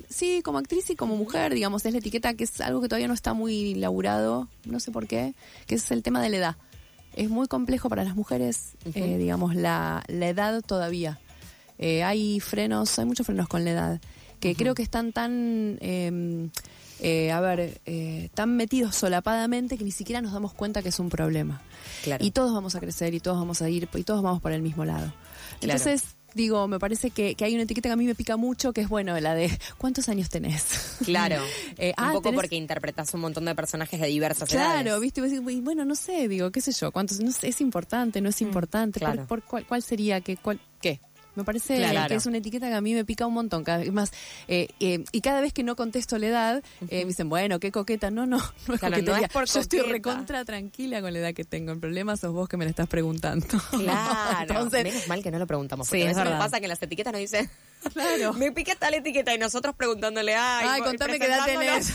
Sí, 0.08 0.42
como 0.42 0.58
actriz 0.58 0.90
y 0.90 0.96
como 0.96 1.16
mujer, 1.16 1.54
digamos, 1.54 1.84
es 1.84 1.92
la 1.92 1.98
etiqueta 1.98 2.34
que 2.34 2.44
es 2.44 2.60
algo 2.60 2.80
que 2.80 2.88
todavía 2.88 3.08
no 3.08 3.14
está 3.14 3.34
muy 3.34 3.74
laburado, 3.74 4.48
no 4.64 4.80
sé 4.80 4.90
por 4.90 5.06
qué, 5.06 5.34
que 5.66 5.76
es 5.76 5.90
el 5.90 6.02
tema 6.02 6.22
de 6.22 6.30
la 6.30 6.36
edad. 6.36 6.56
Es 7.14 7.28
muy 7.30 7.48
complejo 7.48 7.88
para 7.88 8.04
las 8.04 8.14
mujeres, 8.14 8.74
eh, 8.94 9.16
digamos, 9.18 9.54
la, 9.54 10.04
la 10.06 10.28
edad 10.28 10.62
todavía. 10.62 11.18
Eh, 11.78 12.02
hay 12.02 12.40
frenos, 12.40 12.98
hay 12.98 13.06
muchos 13.06 13.26
frenos 13.26 13.48
con 13.48 13.64
la 13.64 13.70
edad, 13.70 14.00
que 14.40 14.54
creo 14.54 14.74
que 14.74 14.82
están 14.82 15.12
tan, 15.12 15.78
eh, 15.80 16.48
eh, 17.00 17.30
a 17.32 17.40
ver, 17.40 17.80
eh, 17.86 18.28
tan 18.34 18.56
metidos 18.56 18.94
solapadamente 18.96 19.78
que 19.78 19.84
ni 19.84 19.92
siquiera 19.92 20.20
nos 20.20 20.32
damos 20.32 20.52
cuenta 20.54 20.82
que 20.82 20.88
es 20.90 20.98
un 20.98 21.08
problema. 21.10 21.60
Claro. 22.04 22.24
Y 22.24 22.30
todos 22.30 22.52
vamos 22.52 22.74
a 22.74 22.80
crecer 22.80 23.14
y 23.14 23.20
todos 23.20 23.38
vamos 23.38 23.62
a 23.62 23.68
ir 23.68 23.88
y 23.94 24.02
todos 24.04 24.22
vamos 24.22 24.40
para 24.42 24.54
el 24.56 24.62
mismo 24.62 24.84
lado. 24.84 25.12
Claro. 25.60 25.78
Entonces, 25.78 26.02
digo, 26.34 26.68
me 26.68 26.78
parece 26.78 27.10
que, 27.10 27.34
que 27.34 27.44
hay 27.44 27.54
una 27.54 27.62
etiqueta 27.64 27.88
que 27.88 27.92
a 27.94 27.96
mí 27.96 28.04
me 28.04 28.14
pica 28.14 28.36
mucho, 28.36 28.72
que 28.72 28.80
es, 28.82 28.88
bueno, 28.88 29.18
la 29.20 29.34
de 29.34 29.50
¿cuántos 29.78 30.08
años 30.08 30.28
tenés? 30.28 30.64
Claro. 31.04 31.42
Eh, 31.80 31.94
un 31.96 32.04
ah, 32.04 32.12
poco 32.12 32.30
tenés- 32.30 32.34
porque 32.34 32.56
interpretas 32.56 33.14
un 33.14 33.20
montón 33.20 33.44
de 33.44 33.54
personajes 33.54 34.00
de 34.00 34.08
diversas 34.08 34.48
Claro, 34.48 34.80
edades. 34.90 35.00
viste, 35.00 35.20
y 35.20 35.22
vos 35.22 35.30
decís, 35.30 35.46
"Uy, 35.46 35.60
bueno, 35.60 35.84
no 35.84 35.94
sé, 35.94 36.26
digo, 36.26 36.50
qué 36.50 36.60
sé 36.60 36.72
yo, 36.72 36.90
cuántos, 36.90 37.20
no 37.20 37.30
sé, 37.30 37.48
es 37.48 37.60
importante, 37.60 38.20
no 38.20 38.28
es 38.30 38.40
importante, 38.42 38.98
¿Por- 38.98 39.08
claro. 39.12 39.26
por, 39.28 39.42
cuál, 39.44 39.64
cuál 39.66 39.82
sería, 39.82 40.20
qué, 40.20 40.36
cuál, 40.36 40.58
qué? 40.80 41.00
Me 41.38 41.44
parece 41.44 41.76
Claro. 41.76 42.08
que 42.08 42.14
es 42.16 42.26
una 42.26 42.38
etiqueta 42.38 42.68
que 42.68 42.74
a 42.74 42.80
mí 42.80 42.94
me 42.94 43.04
pica 43.04 43.26
un 43.26 43.34
montón, 43.34 43.62
cada 43.64 43.78
vez 43.78 43.92
más. 43.92 44.12
eh, 44.48 44.68
eh, 44.80 45.04
y 45.12 45.20
cada 45.20 45.40
vez 45.40 45.52
que 45.52 45.62
no 45.62 45.76
contesto 45.76 46.18
la 46.18 46.26
edad, 46.26 46.62
eh, 46.88 47.00
me 47.02 47.06
dicen, 47.06 47.28
bueno, 47.28 47.60
qué 47.60 47.70
coqueta. 47.72 48.10
No, 48.10 48.26
no, 48.26 48.38
no 48.66 48.74
es 48.74 48.80
Claro, 48.80 49.00
no 49.02 49.16
es 49.16 49.28
por 49.30 49.46
Yo 49.46 49.60
estoy 49.60 49.80
recontra 49.80 50.44
tranquila 50.44 51.00
con 51.00 51.12
la 51.12 51.18
edad 51.20 51.34
que 51.34 51.44
tengo. 51.44 51.72
El 51.72 51.78
problema 51.78 52.16
sos 52.16 52.32
vos 52.32 52.48
que 52.48 52.56
me 52.56 52.64
la 52.64 52.70
estás 52.70 52.88
preguntando. 52.88 53.46
Claro. 53.70 54.40
Entonces, 54.40 54.82
Menos 54.84 55.08
mal 55.08 55.22
que 55.22 55.30
no 55.30 55.38
lo 55.38 55.46
preguntamos. 55.46 55.86
Sí, 55.86 55.90
Porque 55.92 56.02
a 56.02 56.10
es 56.10 56.16
veces 56.16 56.24
me 56.24 56.30
verdad. 56.30 56.44
pasa 56.44 56.58
que 56.58 56.64
en 56.66 56.70
las 56.70 56.82
etiquetas 56.82 57.12
nos 57.12 57.20
dicen. 57.20 57.48
Claro. 57.92 58.32
Me 58.34 58.50
pica 58.52 58.74
tal 58.74 58.94
etiqueta 58.94 59.32
y 59.34 59.38
nosotros 59.38 59.74
preguntándole, 59.76 60.34
ay, 60.34 60.66
Ay, 60.68 60.82
contame 60.82 61.18
qué 61.18 61.26
edad 61.26 61.44
tenés. 61.46 61.94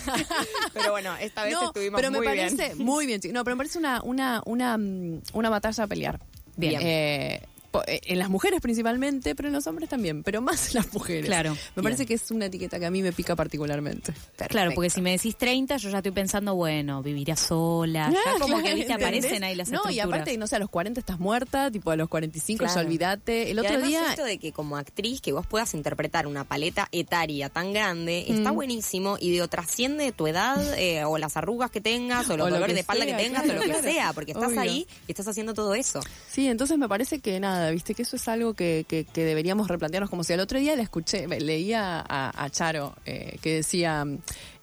pero 0.73 0.91
bueno, 0.91 1.15
esta 1.17 1.43
vez 1.43 1.53
no, 1.53 1.67
estuvimos 1.67 1.99
pero 1.99 2.12
me 2.12 2.17
muy 2.19 2.25
parece 2.27 2.56
bien. 2.73 2.77
muy 2.77 3.06
bien. 3.06 3.19
No, 3.34 3.43
pero 3.43 3.56
me 3.56 3.60
parece 3.60 3.77
una 3.79 4.01
una 4.01 4.41
una 4.45 4.77
mm, 4.77 5.21
una 5.34 5.49
batalla 5.49 5.84
a 5.84 5.88
pelear. 5.88 6.19
Bien. 6.56 6.79
Eh, 6.84 7.41
en 7.88 8.19
las 8.19 8.29
mujeres 8.29 8.62
principalmente, 8.62 9.36
pero 9.36 9.47
en 9.49 9.53
los 9.53 9.65
hombres 9.67 9.89
también, 9.89 10.23
pero 10.23 10.41
más 10.41 10.67
en 10.69 10.75
las 10.75 10.93
mujeres. 10.93 11.25
Claro. 11.25 11.55
Me 11.75 11.83
parece 11.83 12.05
que 12.05 12.13
es 12.13 12.29
una 12.31 12.45
etiqueta 12.45 12.79
que 12.79 12.86
a 12.86 12.91
mí 12.91 13.01
me 13.01 13.12
pica 13.13 13.36
particularmente. 13.36 14.13
Claro, 14.49 14.71
porque 14.75 14.89
si 14.89 15.01
me 15.01 15.12
decís 15.12 15.36
30, 15.38 15.77
yo 15.77 15.89
ya 15.89 15.97
estoy 15.97 16.12
pensando, 16.12 16.55
bueno, 16.55 17.01
viviría 17.01 17.36
sola. 17.36 18.12
ya 18.12 18.39
como 18.39 18.62
que, 18.62 18.73
viste, 18.75 18.93
aparecen 18.93 19.43
ahí 19.43 19.55
las 19.55 19.69
No, 19.69 19.89
y 19.89 19.99
aparte, 19.99 20.38
no 20.38 20.47
sé, 20.47 20.55
a 20.57 20.59
los 20.59 20.69
40 20.69 20.99
estás 20.99 21.19
muerta, 21.19 21.71
tipo 21.71 21.91
a 21.91 21.95
los 21.95 22.09
45 22.09 22.65
ya 22.65 22.71
Claro. 22.73 22.88
olvídate. 22.88 23.51
El 23.51 23.57
Y 23.57 23.59
otro 23.59 23.69
además 23.71 23.89
día... 23.89 24.09
esto 24.09 24.23
de 24.25 24.38
que 24.38 24.51
como 24.51 24.77
actriz 24.77 25.21
que 25.21 25.31
vos 25.31 25.45
puedas 25.47 25.73
interpretar 25.73 26.27
una 26.27 26.43
paleta 26.43 26.88
etaria 26.91 27.49
tan 27.49 27.73
grande 27.73 28.25
está 28.29 28.51
Mm. 28.51 28.55
buenísimo 28.55 29.17
y 29.19 29.31
digo 29.31 29.47
trasciende 29.47 30.12
tu 30.12 30.27
edad 30.27 30.77
eh, 30.77 31.03
o 31.05 31.17
las 31.17 31.38
arrugas 31.38 31.71
que 31.71 31.81
tengas 31.81 32.29
o 32.29 32.38
los 32.38 32.49
dolores 32.49 32.73
de 32.75 32.81
espalda 32.81 33.05
sea, 33.05 33.17
que 33.17 33.23
tengas 33.23 33.43
claro, 33.43 33.59
o 33.59 33.62
lo 33.62 33.67
que 33.73 33.79
claro. 33.79 33.93
sea 33.93 34.13
porque 34.13 34.31
estás 34.33 34.49
Obvio. 34.49 34.62
ahí 34.62 34.88
y 35.07 35.12
estás 35.12 35.27
haciendo 35.27 35.53
todo 35.53 35.73
eso 35.75 36.01
Sí, 36.29 36.47
entonces 36.47 36.77
me 36.77 36.88
parece 36.89 37.19
que 37.19 37.39
nada, 37.39 37.62
viste, 37.71 37.93
que 37.95 38.02
eso 38.04 38.15
es 38.15 38.28
algo 38.28 38.54
que, 38.54 38.86
que, 38.88 39.06
que 39.06 39.23
deberíamos 39.26 39.67
replantearnos. 39.67 40.10
Como 40.10 40.23
si 40.23 40.34
el 40.34 40.39
otro 40.39 40.60
día 40.60 40.76
le 40.76 40.84
escuché, 40.84 41.28
leía 41.28 41.99
a, 42.08 42.43
a 42.43 42.49
Charo 42.49 42.95
eh, 43.06 43.38
que 43.41 43.56
decía 43.56 44.06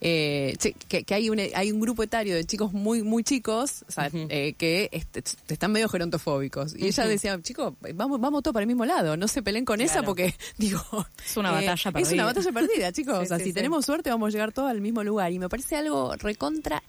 eh, 0.01 0.57
que, 0.89 1.05
que 1.05 1.15
hay, 1.15 1.29
un, 1.31 1.39
hay 1.55 1.73
un 1.73 1.81
grupo 1.81 2.03
etario 2.03 2.35
de 2.35 2.45
chicos 2.45 2.73
muy 2.73 3.03
muy 3.03 3.23
chicos 3.23 3.85
o 3.87 3.93
sea, 3.93 4.11
eh, 4.13 4.55
que 4.57 4.89
este, 4.93 5.23
están 5.49 5.73
medio 5.73 5.89
gerontofóbicos. 5.89 6.75
Y 6.77 6.87
ella 6.87 7.07
decía, 7.07 7.41
chicos, 7.43 7.75
vamos, 7.95 8.21
vamos 8.21 8.43
todos 8.43 8.53
para 8.55 8.63
el 8.63 8.69
mismo 8.69 8.85
lado, 8.85 9.17
no 9.17 9.29
se 9.29 9.43
peleen 9.43 9.65
con 9.65 9.81
esa 9.81 10.03
porque, 10.03 10.35
digo... 10.59 10.83
Es 11.25 11.37
una 11.37 11.51
batalla 11.51 11.75
Es 11.75 11.83
perdida. 11.93 12.15
una 12.15 12.25
batalla 12.25 12.53
perdida, 12.53 12.93
chicos. 12.93 13.19
Sí, 13.19 13.25
o 13.25 13.27
sea, 13.27 13.39
sí, 13.39 13.45
si 13.45 13.51
sí. 13.51 13.55
tenemos 13.55 13.85
suerte 13.85 14.11
vamos 14.11 14.29
a 14.29 14.31
llegar 14.31 14.53
todos 14.53 14.71
al 14.71 14.81
mismo 14.81 15.05
lugar. 15.05 15.33
Y 15.33 15.39
me 15.39 15.49
parece 15.49 15.77
algo 15.77 16.15
recontra... 16.17 16.83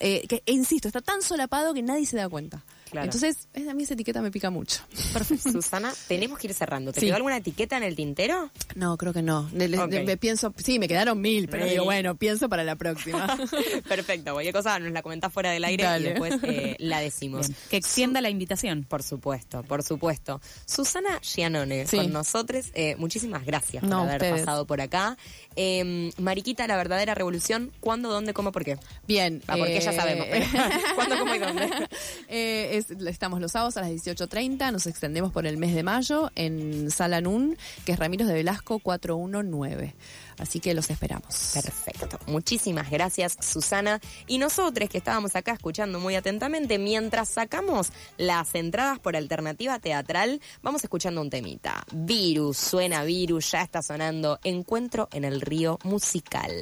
eh, 0.00 0.26
que, 0.28 0.42
e 0.46 0.52
insisto, 0.52 0.88
está 0.88 1.00
tan 1.00 1.22
solapado 1.22 1.72
que 1.74 1.82
nadie 1.82 2.06
se 2.06 2.16
da 2.16 2.28
cuenta. 2.28 2.62
Claro. 2.96 3.04
Entonces, 3.12 3.48
a 3.68 3.74
mí 3.74 3.82
esa 3.82 3.94
etiqueta 3.94 4.22
me 4.22 4.30
pica 4.30 4.48
mucho. 4.50 4.80
Perfecto. 5.12 5.50
Susana, 5.52 5.92
tenemos 6.08 6.38
que 6.38 6.46
ir 6.48 6.54
cerrando. 6.54 6.92
¿Te 6.92 7.00
Sí. 7.00 7.06
quedó 7.06 7.16
alguna 7.16 7.36
etiqueta 7.36 7.76
en 7.76 7.82
el 7.82 7.94
tintero? 7.94 8.50
No, 8.74 8.96
creo 8.96 9.12
que 9.12 9.22
no. 9.22 9.48
Le- 9.52 9.68
le- 9.68 9.78
Ok. 9.78 9.90
me 10.04 10.16
pienso, 10.16 10.54
sí, 10.56 10.78
me 10.78 10.88
quedaron 10.88 11.20
mil, 11.20 11.48
pero 11.48 11.64
Mil. 11.64 11.72
digo, 11.72 11.84
bueno, 11.84 12.14
pienso 12.16 12.48
para 12.48 12.64
la 12.64 12.76
próxima. 12.76 13.26
Perfecto, 13.88 14.32
cualquier 14.32 14.54
cosa 14.54 14.78
nos 14.78 14.92
la 14.92 15.02
comentás 15.02 15.32
fuera 15.32 15.50
del 15.50 15.64
aire 15.64 15.84
Dale. 15.84 16.04
y 16.06 16.10
después 16.10 16.34
eh, 16.42 16.76
la 16.78 17.00
decimos. 17.00 17.48
Bien, 17.48 17.58
Que 17.70 17.76
extienda 17.76 18.20
la 18.20 18.30
invitación. 18.30 18.84
Por 18.84 19.02
supuesto, 19.02 19.62
por 19.62 19.82
supuesto. 19.82 20.40
Susana 20.64 21.20
Gianone 21.20 21.86
Sí. 21.86 21.96
con 21.98 22.12
nosotros, 22.12 22.66
eh, 22.74 22.96
muchísimas 22.96 23.44
gracias 23.44 23.82
por 23.84 23.92
haber 23.92 24.14
ustedes. 24.22 24.40
pasado 24.40 24.66
por 24.66 24.80
acá. 24.80 25.16
Eh, 25.56 26.10
Mariquita, 26.18 26.66
la 26.66 26.76
verdadera 26.76 27.14
revolución, 27.14 27.72
¿cuándo, 27.80 28.10
dónde, 28.10 28.32
cómo, 28.34 28.52
por 28.52 28.64
qué? 28.64 28.78
Bien. 29.06 29.42
Ah, 29.46 29.56
porque 29.58 29.80
ya 29.80 29.90
eh, 29.92 29.96
sabemos, 29.96 30.26
pero 30.30 30.46
¿cuándo, 30.94 31.18
cómo 31.18 31.34
y 31.34 31.38
dónde? 31.38 31.68
Eh, 32.28 32.82
es- 32.90 33.00
estamos 33.06 33.40
los 33.40 33.52
sábados 33.52 33.76
a 33.76 33.80
las 33.82 33.90
18.30, 33.90 34.70
nos 34.72 34.86
extendemos 34.86 35.32
por 35.32 35.46
el 35.46 35.56
mes 35.56 35.74
de 35.74 35.82
mayo 35.82 36.30
en 36.34 36.90
Sala 36.90 37.20
Nun, 37.20 37.56
que 37.84 37.92
es 37.92 37.98
Ramírez 37.98 38.26
de 38.28 38.34
Velasco 38.34 38.78
419. 38.78 39.94
Así 40.38 40.60
que 40.60 40.74
los 40.74 40.90
esperamos. 40.90 41.52
Perfecto. 41.54 42.18
Muchísimas 42.26 42.90
gracias, 42.90 43.36
Susana. 43.40 44.00
Y 44.26 44.36
nosotros 44.38 44.88
que 44.90 44.98
estábamos 44.98 45.34
acá 45.34 45.52
escuchando 45.52 45.98
muy 45.98 46.14
atentamente, 46.14 46.78
mientras 46.78 47.28
sacamos 47.30 47.90
las 48.18 48.54
entradas 48.54 48.98
por 48.98 49.16
alternativa 49.16 49.78
teatral, 49.78 50.40
vamos 50.62 50.84
escuchando 50.84 51.20
un 51.22 51.30
temita. 51.30 51.84
Virus, 51.92 52.58
suena 52.58 53.02
virus, 53.04 53.50
ya 53.52 53.62
está 53.62 53.80
sonando 53.82 54.38
Encuentro 54.44 55.08
en 55.12 55.24
el 55.24 55.40
río 55.40 55.78
musical. 55.84 56.52